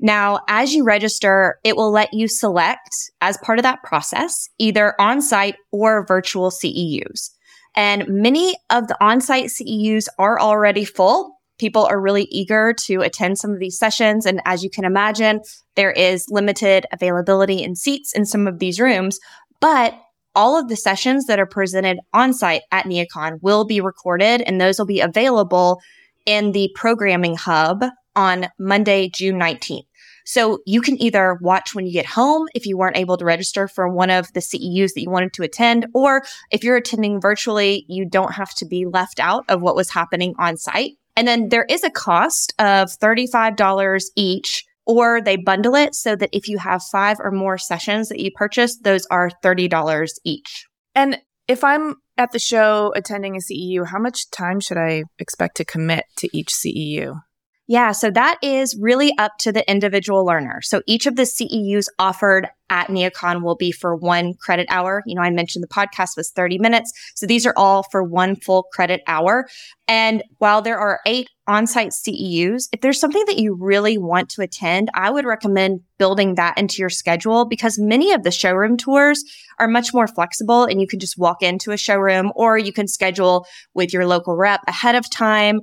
Now, 0.00 0.40
as 0.48 0.74
you 0.74 0.82
register, 0.82 1.60
it 1.62 1.76
will 1.76 1.92
let 1.92 2.12
you 2.12 2.26
select 2.26 3.12
as 3.20 3.38
part 3.38 3.60
of 3.60 3.62
that 3.62 3.84
process, 3.84 4.48
either 4.58 5.00
on 5.00 5.22
site 5.22 5.54
or 5.70 6.04
virtual 6.04 6.50
CEUs. 6.50 7.30
And 7.76 8.08
many 8.08 8.56
of 8.70 8.88
the 8.88 8.96
on 9.00 9.20
site 9.20 9.50
CEUs 9.50 10.08
are 10.18 10.40
already 10.40 10.84
full. 10.84 11.36
People 11.62 11.84
are 11.84 12.00
really 12.00 12.24
eager 12.24 12.74
to 12.86 13.02
attend 13.02 13.38
some 13.38 13.52
of 13.52 13.60
these 13.60 13.78
sessions. 13.78 14.26
And 14.26 14.42
as 14.44 14.64
you 14.64 14.68
can 14.68 14.84
imagine, 14.84 15.42
there 15.76 15.92
is 15.92 16.26
limited 16.28 16.86
availability 16.90 17.62
in 17.62 17.76
seats 17.76 18.12
in 18.12 18.26
some 18.26 18.48
of 18.48 18.58
these 18.58 18.80
rooms, 18.80 19.20
but 19.60 19.94
all 20.34 20.58
of 20.58 20.68
the 20.68 20.74
sessions 20.74 21.26
that 21.26 21.38
are 21.38 21.46
presented 21.46 21.98
on 22.12 22.32
site 22.32 22.62
at 22.72 22.86
Neocon 22.86 23.38
will 23.42 23.64
be 23.64 23.80
recorded 23.80 24.42
and 24.42 24.60
those 24.60 24.76
will 24.76 24.86
be 24.86 24.98
available 24.98 25.80
in 26.26 26.50
the 26.50 26.68
programming 26.74 27.36
hub 27.36 27.84
on 28.16 28.48
Monday, 28.58 29.08
June 29.08 29.38
19th. 29.38 29.86
So 30.24 30.58
you 30.66 30.80
can 30.80 31.00
either 31.00 31.38
watch 31.40 31.76
when 31.76 31.86
you 31.86 31.92
get 31.92 32.06
home 32.06 32.48
if 32.56 32.66
you 32.66 32.76
weren't 32.76 32.96
able 32.96 33.16
to 33.18 33.24
register 33.24 33.68
for 33.68 33.88
one 33.88 34.10
of 34.10 34.32
the 34.32 34.40
CEUs 34.40 34.94
that 34.94 35.02
you 35.02 35.10
wanted 35.10 35.32
to 35.34 35.44
attend, 35.44 35.86
or 35.94 36.24
if 36.50 36.64
you're 36.64 36.76
attending 36.76 37.20
virtually, 37.20 37.84
you 37.88 38.04
don't 38.04 38.34
have 38.34 38.52
to 38.56 38.66
be 38.66 38.84
left 38.84 39.20
out 39.20 39.44
of 39.48 39.62
what 39.62 39.76
was 39.76 39.90
happening 39.90 40.34
on 40.40 40.56
site. 40.56 40.94
And 41.16 41.28
then 41.28 41.48
there 41.48 41.66
is 41.68 41.84
a 41.84 41.90
cost 41.90 42.54
of 42.58 42.88
$35 42.88 44.04
each 44.16 44.64
or 44.86 45.20
they 45.20 45.36
bundle 45.36 45.74
it 45.74 45.94
so 45.94 46.16
that 46.16 46.30
if 46.32 46.48
you 46.48 46.58
have 46.58 46.82
five 46.90 47.18
or 47.20 47.30
more 47.30 47.58
sessions 47.58 48.08
that 48.08 48.20
you 48.20 48.30
purchase, 48.34 48.78
those 48.78 49.06
are 49.10 49.30
$30 49.44 50.08
each. 50.24 50.66
And 50.94 51.18
if 51.48 51.62
I'm 51.62 51.96
at 52.16 52.32
the 52.32 52.38
show 52.38 52.92
attending 52.96 53.36
a 53.36 53.38
CEU, 53.38 53.86
how 53.86 53.98
much 53.98 54.30
time 54.30 54.60
should 54.60 54.78
I 54.78 55.04
expect 55.18 55.56
to 55.58 55.64
commit 55.64 56.04
to 56.18 56.28
each 56.36 56.48
CEU? 56.48 57.20
Yeah, 57.68 57.92
so 57.92 58.10
that 58.10 58.38
is 58.42 58.76
really 58.78 59.12
up 59.18 59.32
to 59.40 59.52
the 59.52 59.68
individual 59.70 60.26
learner. 60.26 60.60
So 60.62 60.82
each 60.86 61.06
of 61.06 61.16
the 61.16 61.22
CEUs 61.22 61.86
offered 61.98 62.48
at 62.72 62.88
Neocon 62.88 63.42
will 63.42 63.54
be 63.54 63.70
for 63.70 63.94
one 63.94 64.32
credit 64.32 64.66
hour. 64.70 65.02
You 65.04 65.14
know, 65.14 65.20
I 65.20 65.28
mentioned 65.28 65.62
the 65.62 65.68
podcast 65.68 66.16
was 66.16 66.30
30 66.30 66.58
minutes. 66.58 66.90
So 67.14 67.26
these 67.26 67.44
are 67.44 67.52
all 67.54 67.82
for 67.82 68.02
one 68.02 68.34
full 68.34 68.62
credit 68.72 69.02
hour. 69.06 69.46
And 69.86 70.24
while 70.38 70.62
there 70.62 70.78
are 70.78 71.00
eight 71.06 71.28
on-site 71.46 71.90
CEUs, 71.90 72.68
if 72.72 72.80
there's 72.80 72.98
something 72.98 73.24
that 73.26 73.38
you 73.38 73.54
really 73.54 73.98
want 73.98 74.30
to 74.30 74.42
attend, 74.42 74.88
I 74.94 75.10
would 75.10 75.26
recommend 75.26 75.80
building 75.98 76.36
that 76.36 76.56
into 76.56 76.78
your 76.78 76.88
schedule 76.88 77.44
because 77.44 77.78
many 77.78 78.12
of 78.12 78.22
the 78.22 78.30
showroom 78.30 78.78
tours 78.78 79.22
are 79.58 79.68
much 79.68 79.92
more 79.92 80.06
flexible 80.06 80.64
and 80.64 80.80
you 80.80 80.86
can 80.86 80.98
just 80.98 81.18
walk 81.18 81.42
into 81.42 81.72
a 81.72 81.76
showroom 81.76 82.32
or 82.34 82.56
you 82.56 82.72
can 82.72 82.88
schedule 82.88 83.46
with 83.74 83.92
your 83.92 84.06
local 84.06 84.34
rep 84.34 84.60
ahead 84.66 84.94
of 84.94 85.10
time 85.10 85.60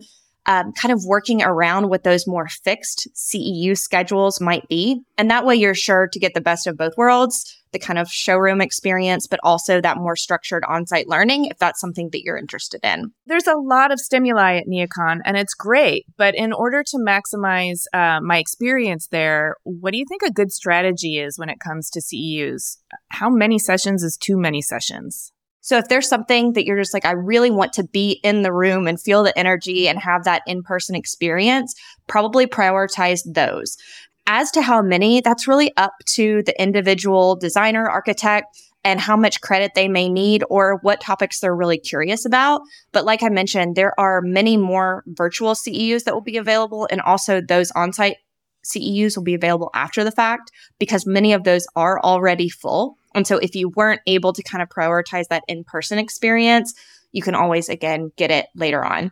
um, 0.49 0.73
kind 0.73 0.91
of 0.91 1.05
working 1.05 1.43
around 1.43 1.89
what 1.89 2.03
those 2.03 2.25
more 2.25 2.47
fixed 2.47 3.07
CEU 3.13 3.77
schedules 3.77 4.41
might 4.41 4.67
be. 4.67 4.99
And 5.15 5.29
that 5.29 5.45
way 5.45 5.55
you're 5.55 5.75
sure 5.75 6.09
to 6.11 6.19
get 6.19 6.33
the 6.33 6.41
best 6.41 6.65
of 6.65 6.75
both 6.75 6.97
worlds, 6.97 7.55
the 7.71 7.77
kind 7.77 7.99
of 7.99 8.09
showroom 8.09 8.59
experience, 8.59 9.27
but 9.27 9.39
also 9.43 9.79
that 9.79 9.97
more 9.97 10.15
structured 10.15 10.63
on 10.67 10.87
site 10.87 11.07
learning 11.07 11.45
if 11.45 11.59
that's 11.59 11.79
something 11.79 12.09
that 12.13 12.23
you're 12.23 12.35
interested 12.35 12.83
in. 12.83 13.11
There's 13.27 13.45
a 13.45 13.57
lot 13.57 13.91
of 13.91 13.99
stimuli 13.99 14.57
at 14.57 14.65
Neocon 14.65 15.19
and 15.23 15.37
it's 15.37 15.53
great. 15.53 16.07
But 16.17 16.33
in 16.33 16.51
order 16.51 16.83
to 16.83 16.97
maximize 16.97 17.83
uh, 17.93 18.19
my 18.19 18.39
experience 18.39 19.05
there, 19.11 19.55
what 19.65 19.91
do 19.91 19.99
you 19.99 20.05
think 20.09 20.23
a 20.23 20.33
good 20.33 20.51
strategy 20.51 21.19
is 21.19 21.37
when 21.37 21.49
it 21.49 21.59
comes 21.59 21.91
to 21.91 22.01
CEUs? 22.01 22.77
How 23.09 23.29
many 23.29 23.59
sessions 23.59 24.01
is 24.01 24.17
too 24.17 24.35
many 24.35 24.63
sessions? 24.63 25.31
So 25.61 25.77
if 25.77 25.87
there's 25.87 26.07
something 26.07 26.53
that 26.53 26.65
you're 26.65 26.79
just 26.79 26.93
like, 26.93 27.05
I 27.05 27.11
really 27.11 27.51
want 27.51 27.73
to 27.73 27.83
be 27.83 28.19
in 28.23 28.43
the 28.43 28.53
room 28.53 28.87
and 28.87 28.99
feel 28.99 29.23
the 29.23 29.37
energy 29.37 29.87
and 29.87 29.99
have 29.99 30.23
that 30.23 30.41
in 30.47 30.63
person 30.63 30.95
experience, 30.95 31.75
probably 32.07 32.47
prioritize 32.47 33.21
those. 33.25 33.77
As 34.25 34.51
to 34.51 34.61
how 34.61 34.81
many, 34.81 35.21
that's 35.21 35.47
really 35.47 35.75
up 35.75 35.93
to 36.13 36.43
the 36.43 36.61
individual 36.61 37.35
designer, 37.35 37.89
architect, 37.89 38.45
and 38.83 38.99
how 38.99 39.17
much 39.17 39.41
credit 39.41 39.71
they 39.75 39.87
may 39.87 40.07
need 40.07 40.43
or 40.49 40.79
what 40.83 41.01
topics 41.01 41.39
they're 41.39 41.55
really 41.55 41.77
curious 41.77 42.25
about. 42.25 42.61
But 42.91 43.05
like 43.05 43.23
I 43.23 43.29
mentioned, 43.29 43.75
there 43.75 43.99
are 43.99 44.21
many 44.21 44.55
more 44.55 45.03
virtual 45.07 45.53
CEUs 45.53 46.03
that 46.03 46.13
will 46.13 46.21
be 46.21 46.37
available 46.37 46.87
and 46.89 47.01
also 47.01 47.41
those 47.41 47.71
on-site 47.71 48.17
CEUs 48.63 49.17
will 49.17 49.23
be 49.23 49.33
available 49.33 49.69
after 49.73 50.03
the 50.03 50.11
fact 50.11 50.51
because 50.79 51.05
many 51.05 51.33
of 51.33 51.43
those 51.43 51.65
are 51.75 51.99
already 51.99 52.49
full. 52.49 52.98
And 53.15 53.25
so 53.25 53.37
if 53.37 53.55
you 53.55 53.69
weren't 53.75 54.01
able 54.07 54.33
to 54.33 54.43
kind 54.43 54.61
of 54.61 54.69
prioritize 54.69 55.27
that 55.29 55.43
in 55.47 55.63
person 55.63 55.97
experience, 55.99 56.73
you 57.11 57.21
can 57.21 57.35
always 57.35 57.69
again 57.69 58.11
get 58.17 58.31
it 58.31 58.47
later 58.55 58.85
on. 58.85 59.11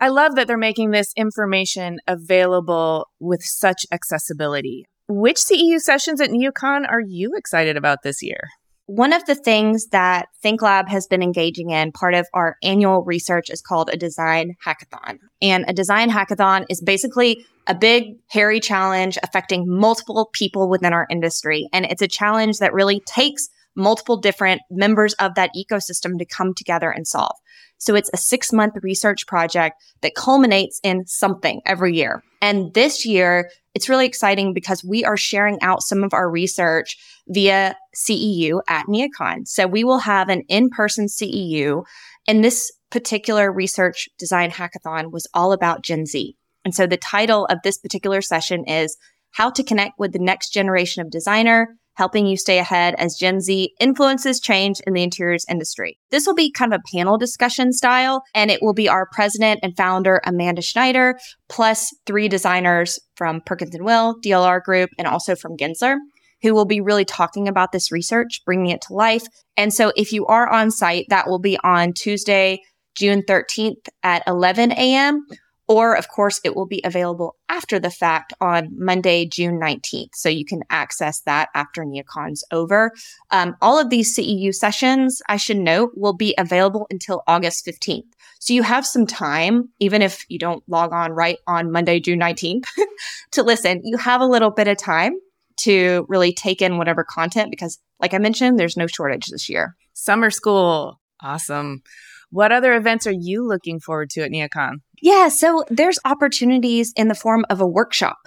I 0.00 0.08
love 0.08 0.36
that 0.36 0.46
they're 0.46 0.56
making 0.56 0.90
this 0.90 1.12
information 1.16 1.98
available 2.06 3.08
with 3.18 3.42
such 3.42 3.84
accessibility. 3.90 4.84
Which 5.08 5.38
CEU 5.38 5.80
sessions 5.80 6.20
at 6.20 6.30
Neocon 6.30 6.88
are 6.88 7.00
you 7.00 7.32
excited 7.36 7.76
about 7.76 8.02
this 8.04 8.22
year? 8.22 8.48
One 8.88 9.12
of 9.12 9.26
the 9.26 9.34
things 9.34 9.88
that 9.88 10.28
ThinkLab 10.42 10.88
has 10.88 11.06
been 11.06 11.22
engaging 11.22 11.68
in, 11.68 11.92
part 11.92 12.14
of 12.14 12.26
our 12.32 12.56
annual 12.62 13.04
research, 13.04 13.50
is 13.50 13.60
called 13.60 13.90
a 13.92 13.98
design 13.98 14.56
hackathon. 14.64 15.18
And 15.42 15.66
a 15.68 15.74
design 15.74 16.08
hackathon 16.08 16.64
is 16.70 16.80
basically 16.80 17.44
a 17.66 17.74
big, 17.74 18.16
hairy 18.28 18.60
challenge 18.60 19.18
affecting 19.22 19.68
multiple 19.68 20.30
people 20.32 20.70
within 20.70 20.94
our 20.94 21.06
industry. 21.10 21.68
And 21.70 21.84
it's 21.84 22.00
a 22.00 22.08
challenge 22.08 22.60
that 22.60 22.72
really 22.72 23.00
takes 23.00 23.50
multiple 23.78 24.16
different 24.16 24.60
members 24.70 25.14
of 25.14 25.34
that 25.36 25.50
ecosystem 25.56 26.18
to 26.18 26.26
come 26.26 26.52
together 26.52 26.90
and 26.90 27.06
solve. 27.06 27.36
So 27.78 27.94
it's 27.94 28.10
a 28.12 28.16
six 28.16 28.52
month 28.52 28.74
research 28.82 29.26
project 29.26 29.80
that 30.02 30.14
culminates 30.14 30.80
in 30.82 31.06
something 31.06 31.62
every 31.64 31.94
year. 31.94 32.22
And 32.42 32.74
this 32.74 33.06
year, 33.06 33.50
it's 33.74 33.88
really 33.88 34.06
exciting 34.06 34.52
because 34.52 34.84
we 34.84 35.04
are 35.04 35.16
sharing 35.16 35.60
out 35.62 35.82
some 35.82 36.02
of 36.02 36.12
our 36.12 36.28
research 36.28 36.98
via 37.28 37.76
CEU 37.96 38.60
at 38.68 38.86
Neocon. 38.86 39.46
So 39.46 39.66
we 39.66 39.84
will 39.84 39.98
have 39.98 40.28
an 40.28 40.42
in 40.48 40.70
person 40.70 41.06
CEU. 41.06 41.84
And 42.26 42.44
this 42.44 42.72
particular 42.90 43.52
research 43.52 44.08
design 44.18 44.50
hackathon 44.50 45.12
was 45.12 45.28
all 45.32 45.52
about 45.52 45.82
Gen 45.82 46.06
Z. 46.06 46.36
And 46.64 46.74
so 46.74 46.86
the 46.86 46.96
title 46.96 47.46
of 47.46 47.58
this 47.62 47.78
particular 47.78 48.20
session 48.20 48.64
is 48.64 48.96
How 49.30 49.50
to 49.50 49.62
Connect 49.62 49.98
with 49.98 50.12
the 50.12 50.18
Next 50.18 50.50
Generation 50.50 51.02
of 51.02 51.10
Designer 51.10 51.76
helping 51.98 52.28
you 52.28 52.36
stay 52.36 52.58
ahead 52.58 52.94
as 52.96 53.16
Gen 53.16 53.40
Z 53.40 53.74
influences 53.80 54.38
change 54.40 54.80
in 54.86 54.92
the 54.92 55.02
interiors 55.02 55.44
industry. 55.50 55.98
This 56.10 56.26
will 56.26 56.34
be 56.34 56.50
kind 56.50 56.72
of 56.72 56.80
a 56.80 56.96
panel 56.96 57.18
discussion 57.18 57.72
style, 57.72 58.22
and 58.34 58.52
it 58.52 58.62
will 58.62 58.72
be 58.72 58.88
our 58.88 59.06
president 59.12 59.60
and 59.64 59.76
founder, 59.76 60.20
Amanda 60.24 60.62
Schneider, 60.62 61.18
plus 61.48 61.92
three 62.06 62.28
designers 62.28 63.00
from 63.16 63.40
Perkins 63.40 63.74
and 63.74 63.84
Will, 63.84 64.14
DLR 64.24 64.62
Group, 64.62 64.90
and 64.96 65.08
also 65.08 65.34
from 65.34 65.56
Gensler 65.56 65.96
who 66.40 66.54
will 66.54 66.64
be 66.64 66.80
really 66.80 67.04
talking 67.04 67.48
about 67.48 67.72
this 67.72 67.90
research, 67.90 68.42
bringing 68.44 68.70
it 68.70 68.80
to 68.80 68.92
life. 68.92 69.26
And 69.56 69.74
so 69.74 69.92
if 69.96 70.12
you 70.12 70.24
are 70.26 70.48
on 70.48 70.70
site, 70.70 71.06
that 71.08 71.28
will 71.28 71.40
be 71.40 71.58
on 71.64 71.92
Tuesday, 71.92 72.62
June 72.94 73.22
13th 73.22 73.88
at 74.04 74.22
11 74.28 74.70
a.m. 74.70 75.26
Or, 75.68 75.94
of 75.94 76.08
course, 76.08 76.40
it 76.44 76.56
will 76.56 76.66
be 76.66 76.80
available 76.82 77.36
after 77.50 77.78
the 77.78 77.90
fact 77.90 78.32
on 78.40 78.70
Monday, 78.72 79.26
June 79.26 79.60
19th. 79.60 80.14
So 80.14 80.30
you 80.30 80.46
can 80.46 80.62
access 80.70 81.20
that 81.20 81.50
after 81.54 81.84
NeoCon's 81.84 82.42
over. 82.50 82.92
Um, 83.30 83.54
all 83.60 83.78
of 83.78 83.90
these 83.90 84.16
CEU 84.16 84.54
sessions, 84.54 85.20
I 85.28 85.36
should 85.36 85.58
note, 85.58 85.92
will 85.94 86.14
be 86.14 86.34
available 86.38 86.86
until 86.90 87.22
August 87.26 87.66
15th. 87.66 88.06
So 88.40 88.54
you 88.54 88.62
have 88.62 88.86
some 88.86 89.06
time, 89.06 89.68
even 89.78 90.00
if 90.00 90.24
you 90.28 90.38
don't 90.38 90.62
log 90.68 90.92
on 90.92 91.12
right 91.12 91.38
on 91.46 91.70
Monday, 91.70 92.00
June 92.00 92.20
19th 92.20 92.64
to 93.32 93.42
listen, 93.42 93.82
you 93.84 93.98
have 93.98 94.20
a 94.20 94.26
little 94.26 94.50
bit 94.50 94.68
of 94.68 94.78
time 94.78 95.14
to 95.58 96.06
really 96.08 96.32
take 96.32 96.62
in 96.62 96.78
whatever 96.78 97.04
content 97.04 97.50
because, 97.50 97.78
like 98.00 98.14
I 98.14 98.18
mentioned, 98.18 98.58
there's 98.58 98.76
no 98.76 98.86
shortage 98.86 99.26
this 99.26 99.48
year. 99.48 99.76
Summer 99.92 100.30
school. 100.30 101.00
Awesome. 101.20 101.82
What 102.30 102.52
other 102.52 102.74
events 102.74 103.06
are 103.06 103.12
you 103.12 103.46
looking 103.46 103.80
forward 103.80 104.10
to 104.10 104.22
at 104.22 104.30
NeoCon? 104.30 104.76
Yeah, 105.02 105.28
so 105.28 105.64
there's 105.68 105.98
opportunities 106.04 106.92
in 106.96 107.08
the 107.08 107.14
form 107.14 107.44
of 107.50 107.60
a 107.60 107.66
workshop. 107.66 108.18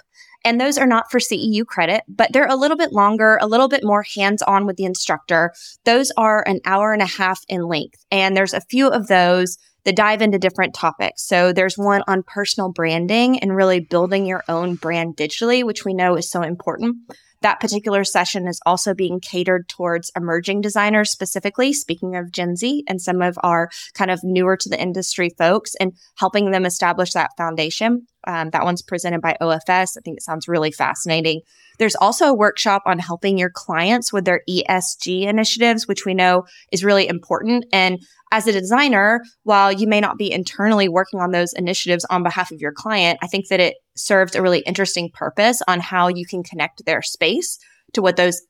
And 0.44 0.60
those 0.60 0.76
are 0.76 0.86
not 0.86 1.10
for 1.10 1.20
CEU 1.20 1.64
credit, 1.64 2.02
but 2.08 2.32
they're 2.32 2.46
a 2.48 2.56
little 2.56 2.76
bit 2.76 2.92
longer, 2.92 3.38
a 3.40 3.46
little 3.46 3.68
bit 3.68 3.84
more 3.84 4.04
hands 4.16 4.42
on 4.42 4.66
with 4.66 4.76
the 4.76 4.84
instructor. 4.84 5.52
Those 5.84 6.10
are 6.16 6.46
an 6.48 6.60
hour 6.64 6.92
and 6.92 7.02
a 7.02 7.06
half 7.06 7.40
in 7.48 7.62
length. 7.68 8.04
And 8.10 8.36
there's 8.36 8.54
a 8.54 8.60
few 8.60 8.88
of 8.88 9.06
those 9.06 9.56
that 9.84 9.96
dive 9.96 10.22
into 10.22 10.38
different 10.38 10.74
topics. 10.74 11.26
So 11.26 11.52
there's 11.52 11.76
one 11.76 12.02
on 12.06 12.22
personal 12.22 12.70
branding 12.70 13.38
and 13.38 13.54
really 13.54 13.80
building 13.80 14.26
your 14.26 14.44
own 14.48 14.76
brand 14.76 15.16
digitally, 15.16 15.64
which 15.64 15.84
we 15.84 15.94
know 15.94 16.16
is 16.16 16.30
so 16.30 16.42
important. 16.42 16.96
That 17.42 17.58
particular 17.58 18.04
session 18.04 18.46
is 18.46 18.60
also 18.64 18.94
being 18.94 19.18
catered 19.18 19.68
towards 19.68 20.12
emerging 20.16 20.60
designers 20.60 21.10
specifically, 21.10 21.72
speaking 21.72 22.14
of 22.14 22.30
Gen 22.30 22.54
Z 22.54 22.84
and 22.86 23.02
some 23.02 23.20
of 23.20 23.36
our 23.42 23.68
kind 23.94 24.12
of 24.12 24.20
newer 24.22 24.56
to 24.56 24.68
the 24.68 24.80
industry 24.80 25.30
folks 25.36 25.74
and 25.80 25.92
helping 26.16 26.52
them 26.52 26.64
establish 26.64 27.12
that 27.12 27.30
foundation. 27.36 28.06
Um, 28.28 28.50
that 28.50 28.62
one's 28.62 28.82
presented 28.82 29.20
by 29.20 29.36
OFS. 29.40 29.96
I 29.98 30.00
think 30.04 30.18
it 30.18 30.22
sounds 30.22 30.46
really 30.46 30.70
fascinating. 30.70 31.40
There's 31.80 31.96
also 31.96 32.26
a 32.26 32.34
workshop 32.34 32.82
on 32.86 33.00
helping 33.00 33.38
your 33.38 33.50
clients 33.50 34.12
with 34.12 34.24
their 34.24 34.42
ESG 34.48 35.22
initiatives, 35.22 35.88
which 35.88 36.06
we 36.06 36.14
know 36.14 36.44
is 36.70 36.84
really 36.84 37.08
important. 37.08 37.66
And 37.72 37.98
as 38.32 38.46
a 38.46 38.52
designer, 38.52 39.22
while 39.44 39.70
you 39.70 39.86
may 39.86 40.00
not 40.00 40.18
be 40.18 40.32
internally 40.32 40.88
working 40.88 41.20
on 41.20 41.30
those 41.30 41.52
initiatives 41.52 42.04
on 42.06 42.22
behalf 42.22 42.50
of 42.50 42.60
your 42.60 42.72
client, 42.72 43.18
I 43.22 43.26
think 43.26 43.48
that 43.48 43.60
it 43.60 43.76
serves 43.94 44.34
a 44.34 44.42
really 44.42 44.60
interesting 44.60 45.10
purpose 45.12 45.60
on 45.68 45.78
how 45.78 46.08
you 46.08 46.26
can 46.26 46.42
connect 46.42 46.84
their 46.84 47.02
space 47.02 47.58
to 47.92 48.02
what 48.02 48.16
those 48.16 48.40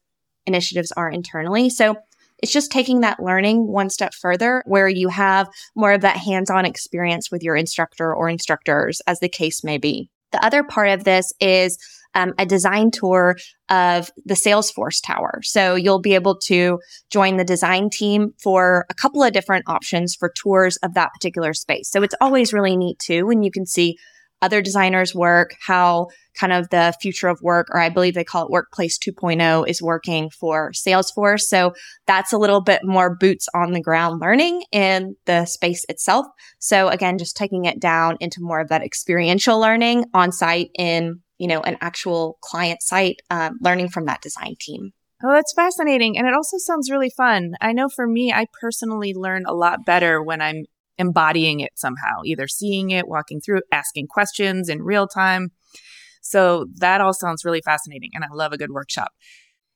initiatives 0.47 0.93
are 0.93 1.11
internally. 1.11 1.69
So 1.69 1.97
it's 2.39 2.53
just 2.53 2.73
taking 2.73 3.01
that 3.01 3.23
learning 3.23 3.67
one 3.67 3.91
step 3.91 4.15
further 4.15 4.63
where 4.67 4.89
you 4.89 5.09
have 5.09 5.49
more 5.75 5.93
of 5.93 6.01
that 6.01 6.17
hands 6.17 6.49
on 6.49 6.65
experience 6.65 7.31
with 7.31 7.43
your 7.43 7.57
instructor 7.57 8.15
or 8.15 8.29
instructors, 8.29 9.03
as 9.07 9.21
the 9.21 9.29
case 9.29 9.63
may 9.63 9.79
be. 9.79 10.09
The 10.31 10.45
other 10.45 10.63
part 10.63 10.89
of 10.89 11.05
this 11.05 11.33
is 11.41 11.77
um, 12.15 12.33
a 12.39 12.47
design 12.47 12.91
tour 12.91 13.37
of 13.69 14.11
the 14.25 14.35
Salesforce 14.35 15.01
Tower. 15.05 15.41
So 15.43 15.75
you'll 15.75 16.01
be 16.01 16.15
able 16.15 16.39
to 16.41 16.79
join 17.11 17.37
the 17.37 17.45
design 17.45 17.91
team 17.91 18.33
for 18.43 18.87
a 18.91 18.95
couple 18.95 19.23
of 19.23 19.33
different 19.33 19.65
options 19.69 20.15
for 20.15 20.33
tours 20.37 20.77
of 20.79 20.95
that 20.95 21.13
particular 21.13 21.55
space. 21.55 21.91
So 21.91 22.03
it's 22.03 22.15
always 22.21 22.53
really 22.53 22.77
neat 22.77 22.99
too 22.99 23.27
when 23.27 23.43
you 23.43 23.51
can 23.51 23.67
see 23.67 23.97
other 24.43 24.61
designers 24.61 25.15
work, 25.15 25.55
how 25.65 26.09
kind 26.39 26.53
of 26.53 26.69
the 26.71 26.93
future 27.01 27.29
of 27.29 27.41
work, 27.43 27.69
or 27.71 27.79
I 27.79 27.89
believe 27.89 28.15
they 28.15 28.25
call 28.25 28.45
it 28.45 28.51
Workplace 28.51 28.99
2.0, 28.99 29.69
is 29.69 29.81
working 29.81 30.31
for 30.31 30.73
Salesforce. 30.73 31.43
So 31.43 31.73
that's 32.07 32.33
a 32.33 32.39
little 32.39 32.61
bit 32.61 32.81
more 32.83 33.15
boots 33.15 33.49
on 33.55 33.73
the 33.73 33.81
ground 33.81 34.21
learning 34.21 34.65
in 34.73 35.15
the 35.27 35.45
space 35.45 35.87
itself. 35.89 36.27
So 36.59 36.89
again, 36.89 37.19
just 37.19 37.37
taking 37.37 37.67
it 37.67 37.81
down 37.81 38.17
into 38.21 38.43
more 38.43 38.61
of 38.61 38.69
that 38.69 38.83
experiential 38.83 39.61
learning 39.61 40.07
on 40.13 40.33
site 40.33 40.71
in 40.77 41.21
you 41.43 41.49
know, 41.49 41.61
an 41.63 41.77
actual 41.81 42.39
client 42.41 42.81
site, 42.83 43.21
um, 43.29 43.59
learning 43.61 43.89
from 43.89 44.05
that 44.05 44.23
design 44.23 44.55
team. 44.61 44.93
Oh, 45.25 45.33
that's 45.33 45.53
fascinating. 45.53 46.17
And 46.17 46.29
it 46.29 46.35
also 46.35 46.57
sounds 46.57 46.89
really 46.89 47.11
fun. 47.11 47.55
I 47.61 47.73
know 47.73 47.89
for 47.89 48.07
me, 48.07 48.33
I 48.33 48.47
personally 48.61 49.13
learn 49.13 49.43
a 49.45 49.53
lot 49.53 49.85
better 49.85 50.23
when 50.23 50.41
I'm 50.41 50.67
embodying 50.99 51.59
it 51.59 51.73
somehow, 51.75 52.21
either 52.25 52.47
seeing 52.47 52.91
it, 52.91 53.09
walking 53.09 53.41
through 53.41 53.59
it, 53.59 53.65
asking 53.73 54.07
questions 54.07 54.69
in 54.69 54.83
real 54.83 55.09
time. 55.09 55.49
So 56.21 56.67
that 56.77 57.01
all 57.01 57.13
sounds 57.13 57.45
really 57.45 57.61
fascinating. 57.61 58.11
And 58.15 58.23
I 58.23 58.29
love 58.33 58.53
a 58.53 58.57
good 58.57 58.71
workshop. 58.71 59.11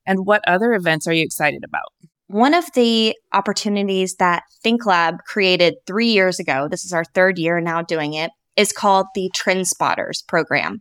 And 0.07 0.25
what 0.25 0.43
other 0.47 0.73
events 0.73 1.09
are 1.09 1.13
you 1.13 1.25
excited 1.25 1.65
about? 1.65 1.89
One 2.29 2.55
of 2.55 2.73
the 2.75 3.17
opportunities 3.33 4.15
that 4.21 4.45
ThinkLab 4.65 5.19
created 5.27 5.75
three 5.85 6.11
years 6.11 6.39
ago, 6.39 6.69
this 6.71 6.85
is 6.85 6.93
our 6.93 7.05
third 7.05 7.39
year 7.41 7.61
now 7.61 7.83
doing 7.83 8.15
it, 8.15 8.31
is 8.57 8.73
called 8.73 9.07
the 9.15 9.31
Trend 9.35 9.69
Spotters 9.69 10.23
program. 10.23 10.81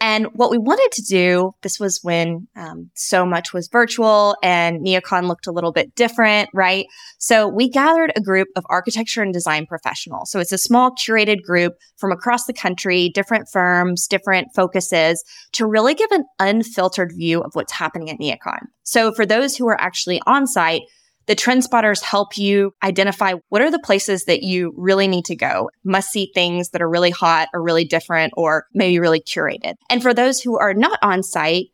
And 0.00 0.26
what 0.34 0.50
we 0.50 0.58
wanted 0.58 0.90
to 0.92 1.02
do, 1.02 1.54
this 1.62 1.80
was 1.80 2.00
when 2.02 2.46
um, 2.56 2.90
so 2.94 3.24
much 3.24 3.52
was 3.52 3.68
virtual 3.68 4.36
and 4.42 4.84
Neocon 4.84 5.26
looked 5.26 5.46
a 5.46 5.52
little 5.52 5.72
bit 5.72 5.94
different, 5.94 6.50
right? 6.52 6.86
So 7.18 7.48
we 7.48 7.70
gathered 7.70 8.12
a 8.14 8.20
group 8.20 8.48
of 8.56 8.66
architecture 8.68 9.22
and 9.22 9.32
design 9.32 9.66
professionals. 9.66 10.30
So 10.30 10.40
it's 10.40 10.52
a 10.52 10.58
small 10.58 10.90
curated 10.90 11.42
group 11.42 11.74
from 11.96 12.12
across 12.12 12.44
the 12.44 12.52
country, 12.52 13.08
different 13.08 13.48
firms, 13.50 14.06
different 14.06 14.48
focuses 14.54 15.24
to 15.52 15.66
really 15.66 15.94
give 15.94 16.10
an 16.10 16.24
unfiltered 16.38 17.12
view 17.16 17.40
of 17.40 17.52
what's 17.54 17.72
happening 17.72 18.10
at 18.10 18.18
Neocon. 18.18 18.66
So 18.82 19.12
for 19.12 19.24
those 19.24 19.56
who 19.56 19.66
are 19.68 19.80
actually 19.80 20.20
on 20.26 20.46
site, 20.46 20.82
the 21.26 21.34
trend 21.34 21.64
spotters 21.64 22.02
help 22.02 22.36
you 22.36 22.74
identify 22.82 23.34
what 23.48 23.62
are 23.62 23.70
the 23.70 23.78
places 23.78 24.24
that 24.24 24.42
you 24.42 24.72
really 24.76 25.08
need 25.08 25.24
to 25.26 25.36
go, 25.36 25.70
must 25.84 26.10
see 26.10 26.30
things 26.34 26.70
that 26.70 26.82
are 26.82 26.88
really 26.88 27.10
hot 27.10 27.48
or 27.54 27.62
really 27.62 27.84
different 27.84 28.32
or 28.36 28.66
maybe 28.74 28.98
really 28.98 29.20
curated. 29.20 29.74
And 29.88 30.02
for 30.02 30.12
those 30.12 30.40
who 30.40 30.58
are 30.58 30.74
not 30.74 30.98
on 31.02 31.22
site, 31.22 31.66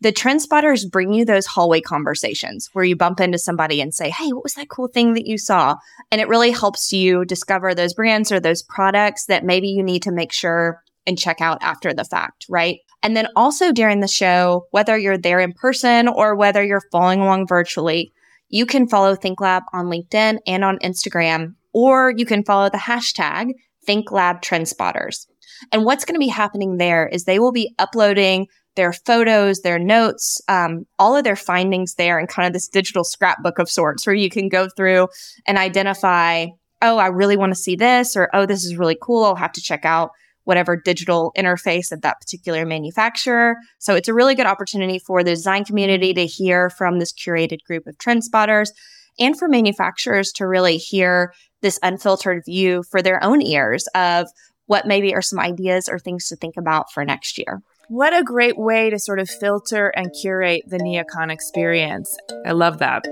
the 0.00 0.12
trend 0.12 0.42
spotters 0.42 0.84
bring 0.84 1.12
you 1.12 1.24
those 1.24 1.46
hallway 1.46 1.80
conversations 1.80 2.68
where 2.72 2.84
you 2.84 2.94
bump 2.94 3.20
into 3.20 3.38
somebody 3.38 3.80
and 3.80 3.92
say, 3.92 4.10
Hey, 4.10 4.32
what 4.32 4.44
was 4.44 4.54
that 4.54 4.68
cool 4.68 4.88
thing 4.88 5.14
that 5.14 5.26
you 5.26 5.38
saw? 5.38 5.76
And 6.12 6.20
it 6.20 6.28
really 6.28 6.52
helps 6.52 6.92
you 6.92 7.24
discover 7.24 7.74
those 7.74 7.94
brands 7.94 8.30
or 8.30 8.38
those 8.38 8.62
products 8.62 9.26
that 9.26 9.44
maybe 9.44 9.68
you 9.68 9.82
need 9.82 10.02
to 10.04 10.12
make 10.12 10.32
sure 10.32 10.82
and 11.06 11.18
check 11.18 11.40
out 11.40 11.58
after 11.62 11.92
the 11.92 12.04
fact, 12.04 12.46
right? 12.48 12.78
And 13.02 13.16
then 13.16 13.28
also 13.34 13.72
during 13.72 14.00
the 14.00 14.08
show, 14.08 14.66
whether 14.70 14.96
you're 14.96 15.18
there 15.18 15.40
in 15.40 15.52
person 15.52 16.06
or 16.08 16.34
whether 16.36 16.62
you're 16.62 16.82
following 16.92 17.20
along 17.20 17.46
virtually, 17.46 18.12
you 18.48 18.66
can 18.66 18.88
follow 18.88 19.14
ThinkLab 19.14 19.62
on 19.72 19.86
LinkedIn 19.86 20.38
and 20.46 20.64
on 20.64 20.78
Instagram, 20.78 21.54
or 21.72 22.12
you 22.16 22.24
can 22.24 22.44
follow 22.44 22.70
the 22.70 22.78
hashtag 22.78 23.52
ThinkLab 23.86 24.42
TrendSpotters. 24.42 25.26
And 25.72 25.84
what's 25.84 26.04
going 26.04 26.14
to 26.14 26.20
be 26.20 26.28
happening 26.28 26.76
there 26.76 27.06
is 27.06 27.24
they 27.24 27.38
will 27.38 27.52
be 27.52 27.74
uploading 27.78 28.46
their 28.76 28.92
photos, 28.92 29.60
their 29.60 29.78
notes, 29.78 30.40
um, 30.48 30.86
all 30.98 31.16
of 31.16 31.24
their 31.24 31.36
findings 31.36 31.94
there 31.94 32.18
in 32.18 32.28
kind 32.28 32.46
of 32.46 32.52
this 32.52 32.68
digital 32.68 33.02
scrapbook 33.02 33.58
of 33.58 33.68
sorts 33.68 34.06
where 34.06 34.14
you 34.14 34.30
can 34.30 34.48
go 34.48 34.68
through 34.76 35.08
and 35.46 35.58
identify, 35.58 36.46
oh, 36.80 36.96
I 36.96 37.08
really 37.08 37.36
want 37.36 37.52
to 37.52 37.60
see 37.60 37.74
this, 37.74 38.16
or 38.16 38.30
oh, 38.32 38.46
this 38.46 38.64
is 38.64 38.76
really 38.76 38.96
cool. 39.02 39.24
I'll 39.24 39.34
have 39.34 39.52
to 39.52 39.60
check 39.60 39.84
out 39.84 40.10
whatever 40.48 40.78
digital 40.78 41.30
interface 41.36 41.92
of 41.92 42.00
that 42.00 42.18
particular 42.18 42.64
manufacturer. 42.64 43.54
So 43.78 43.94
it's 43.94 44.08
a 44.08 44.14
really 44.14 44.34
good 44.34 44.46
opportunity 44.46 44.98
for 44.98 45.22
the 45.22 45.32
design 45.32 45.62
community 45.62 46.14
to 46.14 46.24
hear 46.24 46.70
from 46.70 46.98
this 46.98 47.12
curated 47.12 47.62
group 47.64 47.86
of 47.86 47.98
trend 47.98 48.24
spotters 48.24 48.72
and 49.18 49.38
for 49.38 49.46
manufacturers 49.46 50.32
to 50.32 50.46
really 50.46 50.78
hear 50.78 51.34
this 51.60 51.78
unfiltered 51.82 52.44
view 52.46 52.82
for 52.90 53.02
their 53.02 53.22
own 53.22 53.42
ears 53.42 53.88
of 53.94 54.28
what 54.64 54.86
maybe 54.86 55.14
are 55.14 55.20
some 55.20 55.38
ideas 55.38 55.86
or 55.86 55.98
things 55.98 56.28
to 56.28 56.36
think 56.36 56.56
about 56.56 56.90
for 56.92 57.04
next 57.04 57.36
year. 57.36 57.60
What 57.88 58.16
a 58.16 58.24
great 58.24 58.56
way 58.56 58.88
to 58.88 58.98
sort 58.98 59.20
of 59.20 59.28
filter 59.28 59.88
and 59.88 60.14
curate 60.18 60.62
the 60.66 60.78
Neocon 60.78 61.30
experience. 61.30 62.16
I 62.46 62.52
love 62.52 62.78
that. 62.78 63.04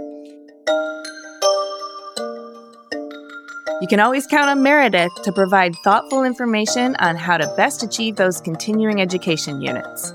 You 3.79 3.87
can 3.87 4.01
always 4.01 4.27
count 4.27 4.49
on 4.49 4.63
Meredith 4.63 5.13
to 5.23 5.33
provide 5.33 5.77
thoughtful 5.85 6.25
information 6.25 6.97
on 6.97 7.15
how 7.15 7.37
to 7.37 7.53
best 7.59 7.83
achieve 7.83 8.17
those 8.17 8.41
continuing 8.41 9.03
education 9.03 9.61
units. 9.61 10.15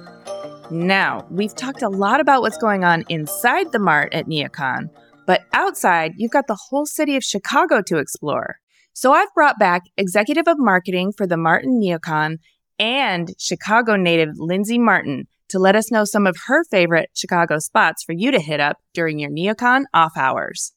Now, 0.71 1.27
we've 1.29 1.55
talked 1.55 1.83
a 1.83 1.89
lot 1.89 2.19
about 2.19 2.41
what's 2.41 2.57
going 2.57 2.83
on 2.83 3.03
inside 3.07 3.71
the 3.71 3.77
Mart 3.77 4.15
at 4.15 4.25
NeoCon, 4.25 4.89
but 5.27 5.41
outside, 5.53 6.13
you've 6.17 6.31
got 6.31 6.47
the 6.47 6.57
whole 6.69 6.87
city 6.87 7.15
of 7.15 7.23
Chicago 7.23 7.83
to 7.83 7.99
explore. 7.99 8.57
So 8.93 9.13
I've 9.13 9.33
brought 9.35 9.59
back 9.59 9.83
Executive 9.95 10.47
of 10.47 10.57
Marketing 10.57 11.13
for 11.15 11.27
the 11.27 11.37
Martin 11.37 11.79
NeoCon 11.79 12.39
and 12.79 13.29
Chicago 13.37 13.95
native 13.95 14.39
Lindsey 14.39 14.79
Martin 14.79 15.27
to 15.49 15.59
let 15.59 15.75
us 15.75 15.91
know 15.91 16.03
some 16.03 16.25
of 16.25 16.35
her 16.47 16.63
favorite 16.63 17.11
Chicago 17.13 17.59
spots 17.59 18.03
for 18.03 18.13
you 18.13 18.31
to 18.31 18.39
hit 18.39 18.59
up 18.59 18.77
during 18.95 19.19
your 19.19 19.29
NeoCon 19.29 19.83
off 19.93 20.13
hours. 20.17 20.73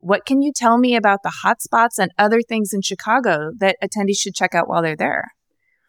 What 0.00 0.26
can 0.26 0.42
you 0.42 0.52
tell 0.54 0.78
me 0.78 0.94
about 0.94 1.22
the 1.22 1.32
hot 1.42 1.62
spots 1.62 1.98
and 1.98 2.12
other 2.18 2.42
things 2.42 2.72
in 2.72 2.82
Chicago 2.82 3.50
that 3.58 3.76
attendees 3.82 4.18
should 4.18 4.34
check 4.34 4.54
out 4.54 4.68
while 4.68 4.82
they're 4.82 4.96
there? 4.96 5.32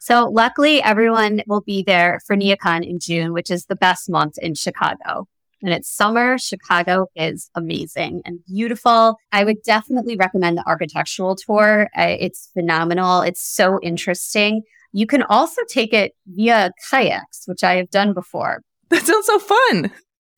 So, 0.00 0.28
luckily, 0.28 0.82
everyone 0.82 1.42
will 1.46 1.60
be 1.60 1.82
there 1.82 2.20
for 2.26 2.36
NeoCon 2.36 2.88
in 2.88 2.98
June, 3.00 3.32
which 3.32 3.50
is 3.50 3.66
the 3.66 3.76
best 3.76 4.08
month 4.08 4.34
in 4.40 4.54
Chicago. 4.54 5.26
And 5.60 5.72
it's 5.72 5.90
summer. 5.90 6.38
Chicago 6.38 7.06
is 7.16 7.50
amazing 7.56 8.22
and 8.24 8.38
beautiful. 8.46 9.16
I 9.32 9.42
would 9.42 9.60
definitely 9.64 10.16
recommend 10.16 10.56
the 10.56 10.68
architectural 10.68 11.34
tour. 11.34 11.88
It's 11.96 12.48
phenomenal. 12.54 13.22
It's 13.22 13.42
so 13.42 13.80
interesting. 13.82 14.62
You 14.92 15.06
can 15.06 15.24
also 15.24 15.62
take 15.68 15.92
it 15.92 16.12
via 16.26 16.70
kayaks, 16.88 17.42
which 17.46 17.64
I 17.64 17.74
have 17.74 17.90
done 17.90 18.14
before. 18.14 18.62
That 18.90 19.04
sounds 19.04 19.26
so 19.26 19.40
fun. 19.40 19.90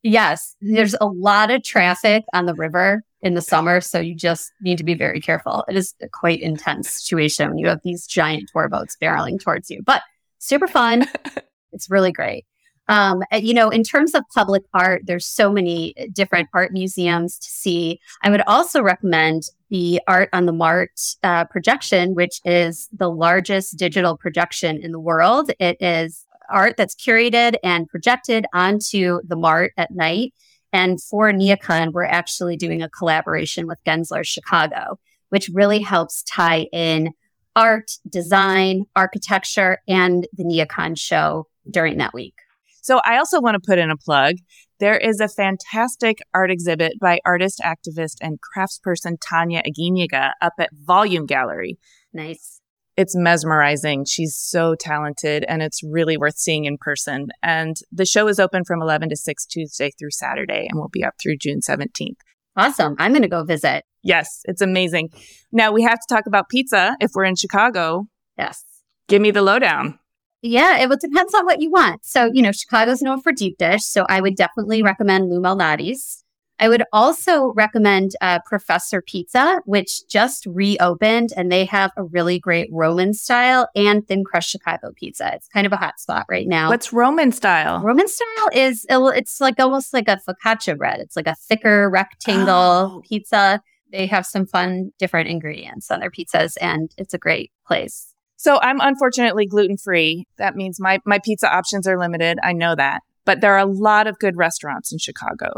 Yes, 0.02 0.56
there's 0.62 0.96
a 1.00 1.06
lot 1.06 1.50
of 1.50 1.62
traffic 1.62 2.24
on 2.32 2.46
the 2.46 2.54
river 2.54 3.02
in 3.22 3.34
the 3.34 3.42
summer. 3.42 3.80
So 3.80 4.00
you 4.00 4.14
just 4.14 4.52
need 4.60 4.78
to 4.78 4.84
be 4.84 4.94
very 4.94 5.20
careful. 5.20 5.64
It 5.68 5.76
is 5.76 5.94
a 6.02 6.08
quite 6.08 6.40
intense 6.40 6.90
situation 6.90 7.48
when 7.48 7.58
you 7.58 7.68
have 7.68 7.80
these 7.84 8.06
giant 8.06 8.50
tour 8.52 8.68
boats 8.68 8.96
barreling 9.00 9.42
towards 9.42 9.70
you, 9.70 9.82
but 9.84 10.02
super 10.38 10.66
fun. 10.66 11.06
it's 11.72 11.90
really 11.90 12.12
great. 12.12 12.46
Um, 12.88 13.22
you 13.32 13.54
know, 13.54 13.68
in 13.68 13.84
terms 13.84 14.14
of 14.14 14.24
public 14.34 14.64
art, 14.74 15.02
there's 15.04 15.24
so 15.24 15.52
many 15.52 15.94
different 16.12 16.48
art 16.52 16.72
museums 16.72 17.38
to 17.38 17.48
see. 17.48 18.00
I 18.24 18.30
would 18.30 18.42
also 18.48 18.82
recommend 18.82 19.44
the 19.68 20.00
Art 20.08 20.28
on 20.32 20.46
the 20.46 20.52
Mart 20.52 20.90
uh, 21.22 21.44
projection, 21.44 22.16
which 22.16 22.40
is 22.44 22.88
the 22.92 23.08
largest 23.08 23.76
digital 23.76 24.16
projection 24.16 24.82
in 24.82 24.90
the 24.90 24.98
world. 24.98 25.52
It 25.60 25.76
is 25.80 26.26
art 26.50 26.76
that's 26.76 26.96
curated 26.96 27.54
and 27.62 27.88
projected 27.88 28.44
onto 28.52 29.20
the 29.24 29.36
Mart 29.36 29.72
at 29.76 29.92
night. 29.92 30.34
And 30.72 31.02
for 31.02 31.32
NeoCon, 31.32 31.92
we're 31.92 32.04
actually 32.04 32.56
doing 32.56 32.82
a 32.82 32.88
collaboration 32.88 33.66
with 33.66 33.78
Gensler 33.86 34.24
Chicago, 34.24 34.98
which 35.30 35.50
really 35.52 35.80
helps 35.80 36.22
tie 36.22 36.66
in 36.72 37.12
art, 37.56 37.90
design, 38.08 38.84
architecture, 38.94 39.78
and 39.88 40.26
the 40.32 40.44
NeoCon 40.44 40.98
show 40.98 41.46
during 41.68 41.98
that 41.98 42.14
week. 42.14 42.34
So 42.82 43.00
I 43.04 43.18
also 43.18 43.40
want 43.40 43.54
to 43.54 43.66
put 43.66 43.78
in 43.78 43.90
a 43.90 43.96
plug. 43.96 44.36
There 44.78 44.96
is 44.96 45.20
a 45.20 45.28
fantastic 45.28 46.20
art 46.32 46.50
exhibit 46.50 46.98
by 47.00 47.20
artist, 47.26 47.60
activist, 47.62 48.16
and 48.22 48.38
craftsperson 48.40 49.16
Tanya 49.20 49.62
Aguiñiga 49.62 50.32
up 50.40 50.54
at 50.58 50.70
Volume 50.72 51.26
Gallery. 51.26 51.78
Nice 52.12 52.59
it's 53.00 53.16
mesmerizing. 53.16 54.04
She's 54.04 54.36
so 54.36 54.74
talented 54.74 55.42
and 55.48 55.62
it's 55.62 55.82
really 55.82 56.18
worth 56.18 56.36
seeing 56.36 56.66
in 56.66 56.76
person. 56.78 57.28
And 57.42 57.76
the 57.90 58.04
show 58.04 58.28
is 58.28 58.38
open 58.38 58.62
from 58.66 58.82
11 58.82 59.08
to 59.08 59.16
6 59.16 59.46
Tuesday 59.46 59.90
through 59.98 60.10
Saturday 60.10 60.66
and 60.68 60.78
will 60.78 60.90
be 60.90 61.02
up 61.02 61.14
through 61.20 61.38
June 61.38 61.60
17th. 61.66 62.18
Awesome. 62.56 62.96
I'm 62.98 63.12
going 63.12 63.22
to 63.22 63.28
go 63.28 63.42
visit. 63.42 63.84
Yes, 64.02 64.42
it's 64.44 64.60
amazing. 64.60 65.08
Now 65.50 65.72
we 65.72 65.82
have 65.82 65.98
to 65.98 66.14
talk 66.14 66.26
about 66.26 66.50
pizza 66.50 66.94
if 67.00 67.12
we're 67.14 67.24
in 67.24 67.36
Chicago. 67.36 68.04
Yes. 68.36 68.62
Give 69.08 69.22
me 69.22 69.30
the 69.30 69.40
lowdown. 69.40 69.98
Yeah, 70.42 70.76
it 70.78 70.90
will 70.90 70.98
depends 71.00 71.34
on 71.34 71.46
what 71.46 71.62
you 71.62 71.70
want. 71.70 72.04
So, 72.04 72.30
you 72.32 72.42
know, 72.42 72.52
Chicago's 72.52 73.00
known 73.00 73.22
for 73.22 73.32
deep 73.32 73.56
dish. 73.56 73.84
So 73.84 74.04
I 74.10 74.20
would 74.20 74.36
definitely 74.36 74.82
recommend 74.82 75.30
Lou 75.30 75.40
Malnati's. 75.40 76.22
I 76.60 76.68
would 76.68 76.84
also 76.92 77.54
recommend 77.54 78.12
uh, 78.20 78.40
Professor 78.44 79.00
Pizza, 79.00 79.62
which 79.64 80.06
just 80.08 80.44
reopened 80.44 81.30
and 81.34 81.50
they 81.50 81.64
have 81.64 81.90
a 81.96 82.04
really 82.04 82.38
great 82.38 82.68
Roman 82.70 83.14
style 83.14 83.66
and 83.74 84.06
thin 84.06 84.24
crust 84.24 84.50
Chicago 84.50 84.92
pizza. 84.94 85.34
It's 85.34 85.48
kind 85.48 85.66
of 85.66 85.72
a 85.72 85.76
hot 85.76 85.98
spot 85.98 86.26
right 86.28 86.46
now. 86.46 86.68
What's 86.68 86.92
Roman 86.92 87.32
style? 87.32 87.80
Roman 87.80 88.06
style 88.06 88.50
is 88.52 88.84
it's 88.90 89.40
like 89.40 89.58
almost 89.58 89.94
like 89.94 90.06
a 90.06 90.20
focaccia 90.28 90.76
bread. 90.76 91.00
It's 91.00 91.16
like 91.16 91.26
a 91.26 91.34
thicker 91.34 91.88
rectangle 91.88 92.52
oh. 92.52 93.02
pizza. 93.08 93.62
They 93.90 94.06
have 94.06 94.26
some 94.26 94.44
fun 94.44 94.92
different 94.98 95.30
ingredients 95.30 95.90
on 95.90 96.00
their 96.00 96.10
pizzas 96.10 96.58
and 96.60 96.94
it's 96.98 97.14
a 97.14 97.18
great 97.18 97.50
place. 97.66 98.14
So 98.36 98.58
I'm 98.60 98.80
unfortunately 98.80 99.46
gluten 99.46 99.78
free. 99.78 100.26
That 100.36 100.56
means 100.56 100.78
my 100.78 100.98
my 101.06 101.20
pizza 101.24 101.50
options 101.50 101.88
are 101.88 101.98
limited. 101.98 102.38
I 102.42 102.52
know 102.52 102.74
that. 102.74 103.00
But 103.24 103.40
there 103.40 103.54
are 103.54 103.58
a 103.58 103.66
lot 103.66 104.06
of 104.06 104.18
good 104.18 104.36
restaurants 104.36 104.92
in 104.92 104.98
Chicago 104.98 105.52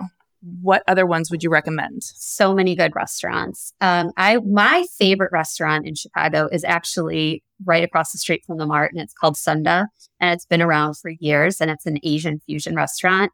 what 0.60 0.82
other 0.88 1.06
ones 1.06 1.30
would 1.30 1.42
you 1.42 1.50
recommend? 1.50 2.02
So 2.02 2.54
many 2.54 2.74
good 2.74 2.94
restaurants. 2.94 3.72
Um, 3.80 4.10
I 4.16 4.38
my 4.38 4.84
favorite 4.98 5.32
restaurant 5.32 5.86
in 5.86 5.94
Chicago 5.94 6.48
is 6.50 6.64
actually 6.64 7.42
right 7.64 7.84
across 7.84 8.12
the 8.12 8.18
street 8.18 8.44
from 8.44 8.58
the 8.58 8.66
Mart, 8.66 8.92
and 8.92 9.00
it's 9.00 9.14
called 9.14 9.36
Sunda, 9.36 9.88
and 10.20 10.32
it's 10.32 10.46
been 10.46 10.62
around 10.62 10.96
for 10.98 11.10
years, 11.10 11.60
and 11.60 11.70
it's 11.70 11.86
an 11.86 11.98
Asian 12.02 12.40
fusion 12.40 12.74
restaurant. 12.74 13.32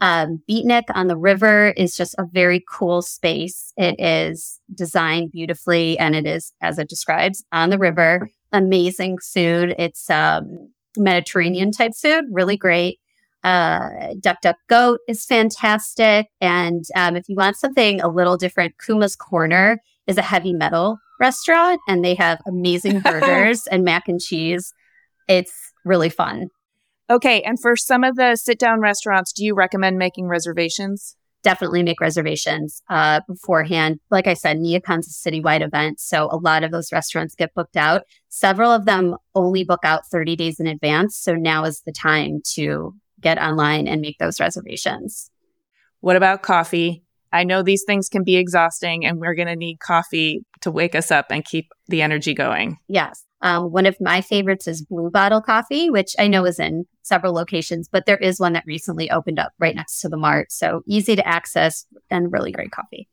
Um, 0.00 0.42
Beatnik 0.48 0.84
on 0.94 1.06
the 1.06 1.16
river 1.16 1.72
is 1.76 1.96
just 1.96 2.14
a 2.18 2.26
very 2.30 2.62
cool 2.68 3.00
space. 3.02 3.72
It 3.76 3.96
is 3.98 4.60
designed 4.74 5.32
beautifully, 5.32 5.98
and 5.98 6.14
it 6.14 6.26
is, 6.26 6.52
as 6.60 6.78
it 6.78 6.88
describes, 6.88 7.44
on 7.52 7.70
the 7.70 7.78
river. 7.78 8.28
Amazing 8.52 9.18
food. 9.18 9.74
It's 9.78 10.10
um, 10.10 10.70
Mediterranean 10.96 11.72
type 11.72 11.92
food, 11.94 12.24
really 12.30 12.56
great. 12.56 12.98
Uh, 13.44 14.14
Duck 14.20 14.40
Duck 14.40 14.56
Goat 14.68 15.00
is 15.06 15.24
fantastic. 15.24 16.28
And 16.40 16.84
um, 16.96 17.14
if 17.14 17.28
you 17.28 17.36
want 17.36 17.56
something 17.56 18.00
a 18.00 18.08
little 18.08 18.38
different, 18.38 18.74
Kuma's 18.84 19.14
Corner 19.14 19.78
is 20.06 20.16
a 20.16 20.22
heavy 20.22 20.54
metal 20.54 20.98
restaurant 21.20 21.80
and 21.86 22.04
they 22.04 22.14
have 22.14 22.40
amazing 22.46 23.00
burgers 23.04 23.66
and 23.66 23.84
mac 23.84 24.08
and 24.08 24.20
cheese. 24.20 24.72
It's 25.28 25.72
really 25.84 26.08
fun. 26.08 26.48
Okay. 27.10 27.42
And 27.42 27.60
for 27.60 27.76
some 27.76 28.02
of 28.02 28.16
the 28.16 28.36
sit 28.36 28.58
down 28.58 28.80
restaurants, 28.80 29.32
do 29.32 29.44
you 29.44 29.54
recommend 29.54 29.98
making 29.98 30.26
reservations? 30.26 31.16
Definitely 31.42 31.82
make 31.82 32.00
reservations 32.00 32.82
uh, 32.88 33.20
beforehand. 33.28 34.00
Like 34.10 34.26
I 34.26 34.32
said, 34.32 34.56
NeoCon's 34.56 35.08
a 35.08 35.30
citywide 35.30 35.60
event. 35.60 36.00
So 36.00 36.28
a 36.30 36.38
lot 36.38 36.64
of 36.64 36.70
those 36.70 36.90
restaurants 36.90 37.34
get 37.34 37.52
booked 37.52 37.76
out. 37.76 38.04
Several 38.30 38.70
of 38.70 38.86
them 38.86 39.16
only 39.34 39.64
book 39.64 39.80
out 39.84 40.06
30 40.06 40.36
days 40.36 40.58
in 40.58 40.66
advance. 40.66 41.18
So 41.18 41.34
now 41.34 41.64
is 41.64 41.82
the 41.84 41.92
time 41.92 42.40
to 42.54 42.94
get 43.24 43.38
online 43.38 43.88
and 43.88 44.00
make 44.00 44.18
those 44.18 44.38
reservations. 44.38 45.30
What 46.00 46.14
about 46.14 46.42
coffee? 46.42 47.02
I 47.32 47.42
know 47.42 47.62
these 47.62 47.82
things 47.84 48.08
can 48.08 48.22
be 48.22 48.36
exhausting 48.36 49.04
and 49.04 49.18
we're 49.18 49.34
going 49.34 49.48
to 49.48 49.56
need 49.56 49.80
coffee 49.80 50.44
to 50.60 50.70
wake 50.70 50.94
us 50.94 51.10
up 51.10 51.26
and 51.30 51.44
keep 51.44 51.72
the 51.88 52.00
energy 52.00 52.32
going. 52.32 52.78
Yes. 52.86 53.24
Um, 53.40 53.72
one 53.72 53.86
of 53.86 53.96
my 54.00 54.20
favorites 54.20 54.68
is 54.68 54.84
Blue 54.84 55.10
Bottle 55.10 55.42
Coffee, 55.42 55.90
which 55.90 56.14
I 56.18 56.28
know 56.28 56.44
is 56.44 56.60
in 56.60 56.84
several 57.02 57.34
locations, 57.34 57.88
but 57.88 58.06
there 58.06 58.16
is 58.16 58.38
one 58.38 58.52
that 58.52 58.64
recently 58.66 59.10
opened 59.10 59.40
up 59.40 59.52
right 59.58 59.74
next 59.74 60.00
to 60.00 60.08
the 60.08 60.16
Mart. 60.16 60.52
So 60.52 60.82
easy 60.86 61.16
to 61.16 61.26
access 61.26 61.84
and 62.08 62.32
really 62.32 62.52
great 62.52 62.70
coffee. 62.70 63.08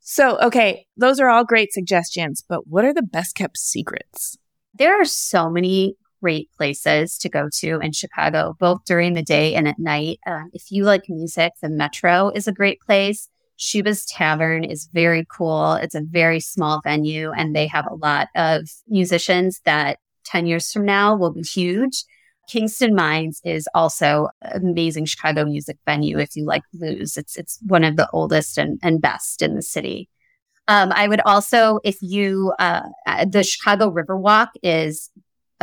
So, 0.00 0.38
okay, 0.40 0.86
those 0.96 1.20
are 1.20 1.28
all 1.28 1.44
great 1.44 1.72
suggestions, 1.72 2.42
but 2.46 2.66
what 2.66 2.84
are 2.84 2.94
the 2.94 3.02
best 3.02 3.36
kept 3.36 3.58
secrets? 3.58 4.36
There 4.72 5.00
are 5.00 5.04
so 5.04 5.48
many 5.48 5.96
great 6.24 6.48
places 6.56 7.18
to 7.18 7.28
go 7.28 7.50
to 7.52 7.80
in 7.80 7.92
Chicago, 7.92 8.56
both 8.58 8.82
during 8.86 9.12
the 9.12 9.22
day 9.22 9.54
and 9.54 9.68
at 9.68 9.78
night. 9.78 10.18
Um, 10.26 10.48
if 10.54 10.70
you 10.70 10.84
like 10.84 11.04
music, 11.06 11.52
the 11.60 11.68
Metro 11.68 12.30
is 12.30 12.48
a 12.48 12.52
great 12.52 12.80
place. 12.80 13.28
Schubas 13.58 14.06
Tavern 14.08 14.64
is 14.64 14.88
very 14.94 15.26
cool. 15.30 15.74
It's 15.74 15.94
a 15.94 16.00
very 16.00 16.40
small 16.40 16.80
venue, 16.82 17.30
and 17.32 17.54
they 17.54 17.66
have 17.66 17.86
a 17.86 17.94
lot 17.94 18.28
of 18.34 18.70
musicians 18.88 19.60
that 19.66 19.98
10 20.24 20.46
years 20.46 20.72
from 20.72 20.86
now 20.86 21.14
will 21.14 21.32
be 21.32 21.42
huge. 21.42 22.04
Kingston 22.48 22.94
Mines 22.94 23.42
is 23.44 23.68
also 23.74 24.28
amazing 24.40 25.04
Chicago 25.04 25.44
music 25.44 25.76
venue 25.84 26.18
if 26.18 26.34
you 26.36 26.46
like 26.46 26.62
blues. 26.72 27.18
It's 27.18 27.36
it's 27.36 27.58
one 27.66 27.84
of 27.84 27.96
the 27.96 28.08
oldest 28.12 28.56
and, 28.56 28.78
and 28.82 29.00
best 29.00 29.42
in 29.42 29.56
the 29.56 29.62
city. 29.62 30.08
Um, 30.66 30.92
I 30.94 31.08
would 31.08 31.20
also, 31.26 31.78
if 31.84 31.98
you, 32.00 32.54
uh, 32.58 32.82
the 33.26 33.44
Chicago 33.44 33.90
Riverwalk 33.90 34.48
is 34.62 35.10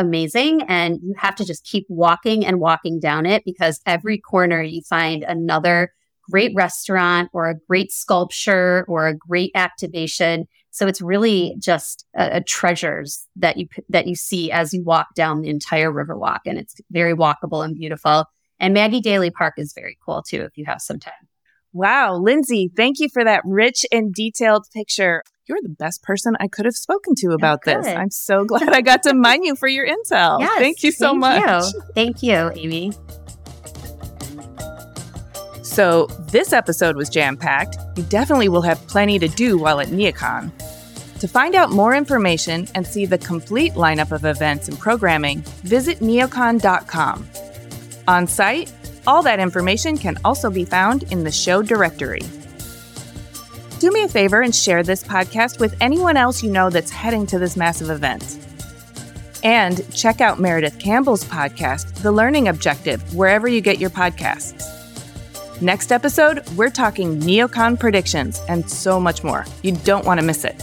amazing. 0.01 0.63
And 0.63 0.99
you 1.01 1.13
have 1.17 1.35
to 1.35 1.45
just 1.45 1.63
keep 1.63 1.85
walking 1.87 2.45
and 2.45 2.59
walking 2.59 2.99
down 2.99 3.25
it 3.25 3.43
because 3.45 3.79
every 3.85 4.17
corner 4.17 4.61
you 4.61 4.81
find 4.81 5.23
another 5.23 5.93
great 6.29 6.51
restaurant 6.55 7.29
or 7.33 7.49
a 7.49 7.55
great 7.55 7.91
sculpture 7.91 8.85
or 8.87 9.07
a 9.07 9.15
great 9.15 9.51
activation. 9.55 10.47
So 10.71 10.87
it's 10.87 11.01
really 11.01 11.55
just 11.59 12.05
a, 12.15 12.37
a 12.37 12.41
treasures 12.41 13.27
that 13.35 13.57
you 13.57 13.67
that 13.89 14.07
you 14.07 14.15
see 14.15 14.51
as 14.51 14.73
you 14.73 14.83
walk 14.83 15.07
down 15.15 15.41
the 15.41 15.49
entire 15.49 15.91
Riverwalk, 15.91 16.39
and 16.45 16.57
it's 16.57 16.75
very 16.91 17.13
walkable 17.13 17.63
and 17.63 17.75
beautiful. 17.75 18.25
And 18.59 18.73
Maggie 18.73 19.01
Daley 19.01 19.31
Park 19.31 19.55
is 19.57 19.73
very 19.73 19.97
cool 20.05 20.23
too 20.23 20.41
if 20.41 20.57
you 20.57 20.65
have 20.65 20.81
some 20.81 20.99
time. 20.99 21.13
Wow, 21.73 22.17
Lindsey, 22.17 22.69
thank 22.75 22.99
you 22.99 23.07
for 23.11 23.23
that 23.23 23.41
rich 23.45 23.85
and 23.91 24.13
detailed 24.13 24.65
picture. 24.73 25.23
You're 25.51 25.61
the 25.61 25.69
best 25.69 26.01
person 26.01 26.35
I 26.39 26.47
could 26.47 26.63
have 26.65 26.75
spoken 26.75 27.13
to 27.15 27.31
about 27.31 27.59
Oh, 27.67 27.73
this. 27.81 27.85
I'm 27.87 28.09
so 28.09 28.45
glad 28.51 28.69
I 28.69 28.79
got 28.81 29.03
to 29.03 29.13
mine 29.13 29.43
you 29.43 29.55
for 29.57 29.67
your 29.67 29.85
intel. 29.85 30.39
Yes, 30.39 30.57
thank 30.57 30.81
you 30.81 30.91
so 30.93 31.09
thank 31.09 31.19
much. 31.19 31.73
you. 31.73 31.81
Thank 31.93 32.23
you, 32.23 32.51
Amy. 32.55 32.93
So, 35.63 36.05
this 36.31 36.53
episode 36.53 36.95
was 36.95 37.09
jam 37.09 37.35
packed. 37.37 37.77
You 37.97 38.03
definitely 38.03 38.49
will 38.49 38.61
have 38.61 38.85
plenty 38.87 39.19
to 39.19 39.27
do 39.27 39.57
while 39.57 39.79
at 39.79 39.87
Neocon. 39.87 40.51
To 41.19 41.27
find 41.27 41.53
out 41.55 41.69
more 41.71 41.93
information 41.95 42.67
and 42.75 42.85
see 42.87 43.05
the 43.05 43.17
complete 43.17 43.73
lineup 43.73 44.11
of 44.11 44.25
events 44.25 44.67
and 44.69 44.79
programming, 44.79 45.41
visit 45.63 45.99
neocon.com. 45.99 47.27
On 48.07 48.25
site, 48.27 48.71
all 49.07 49.21
that 49.23 49.39
information 49.39 49.97
can 49.97 50.17
also 50.25 50.49
be 50.49 50.65
found 50.65 51.03
in 51.11 51.23
the 51.23 51.31
show 51.31 51.61
directory. 51.61 52.21
Do 53.81 53.89
me 53.89 54.03
a 54.03 54.07
favor 54.07 54.43
and 54.43 54.53
share 54.53 54.83
this 54.83 55.03
podcast 55.03 55.59
with 55.59 55.75
anyone 55.81 56.15
else 56.15 56.43
you 56.43 56.51
know 56.51 56.69
that's 56.69 56.91
heading 56.91 57.25
to 57.25 57.39
this 57.39 57.57
massive 57.57 57.89
event. 57.89 58.37
And 59.41 59.91
check 59.91 60.21
out 60.21 60.39
Meredith 60.39 60.77
Campbell's 60.77 61.23
podcast, 61.23 61.91
The 62.03 62.11
Learning 62.11 62.47
Objective, 62.47 63.15
wherever 63.15 63.47
you 63.47 63.59
get 63.59 63.79
your 63.79 63.89
podcasts. 63.89 64.61
Next 65.63 65.91
episode, 65.91 66.47
we're 66.49 66.69
talking 66.69 67.19
neocon 67.21 67.79
predictions 67.79 68.39
and 68.47 68.69
so 68.69 68.99
much 68.99 69.23
more. 69.23 69.47
You 69.63 69.71
don't 69.71 70.05
want 70.05 70.19
to 70.19 70.25
miss 70.27 70.45
it. 70.45 70.61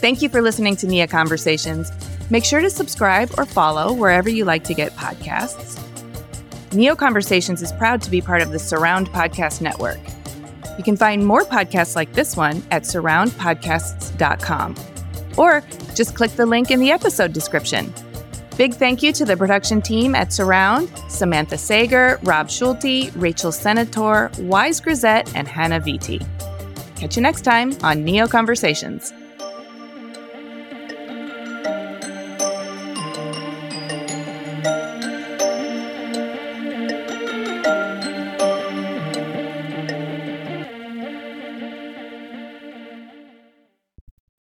Thank 0.00 0.22
you 0.22 0.28
for 0.28 0.42
listening 0.42 0.74
to 0.78 0.88
NeoConversations. 0.88 1.92
Make 2.32 2.44
sure 2.44 2.62
to 2.62 2.68
subscribe 2.68 3.30
or 3.38 3.46
follow 3.46 3.92
wherever 3.92 4.28
you 4.28 4.44
like 4.44 4.64
to 4.64 4.74
get 4.74 4.90
podcasts. 4.96 5.80
NeoConversations 6.70 7.62
is 7.62 7.70
proud 7.70 8.02
to 8.02 8.10
be 8.10 8.20
part 8.20 8.42
of 8.42 8.50
the 8.50 8.58
Surround 8.58 9.08
Podcast 9.10 9.60
Network. 9.60 10.00
You 10.76 10.84
can 10.84 10.96
find 10.96 11.24
more 11.26 11.42
podcasts 11.42 11.96
like 11.96 12.12
this 12.12 12.36
one 12.36 12.62
at 12.70 12.82
surroundpodcasts.com 12.82 14.74
or 15.36 15.62
just 15.94 16.14
click 16.14 16.32
the 16.32 16.46
link 16.46 16.70
in 16.70 16.80
the 16.80 16.90
episode 16.90 17.32
description. 17.32 17.92
Big 18.56 18.72
thank 18.74 19.02
you 19.02 19.12
to 19.12 19.24
the 19.24 19.36
production 19.36 19.82
team 19.82 20.14
at 20.14 20.32
Surround 20.32 20.90
Samantha 21.08 21.58
Sager, 21.58 22.18
Rob 22.22 22.48
Schulte, 22.48 23.10
Rachel 23.14 23.52
Senator, 23.52 24.30
Wise 24.38 24.80
Grisette, 24.80 25.30
and 25.34 25.46
Hannah 25.46 25.80
Viti. 25.80 26.20
Catch 26.96 27.16
you 27.16 27.22
next 27.22 27.42
time 27.42 27.72
on 27.82 28.04
NeoConversations. 28.04 29.12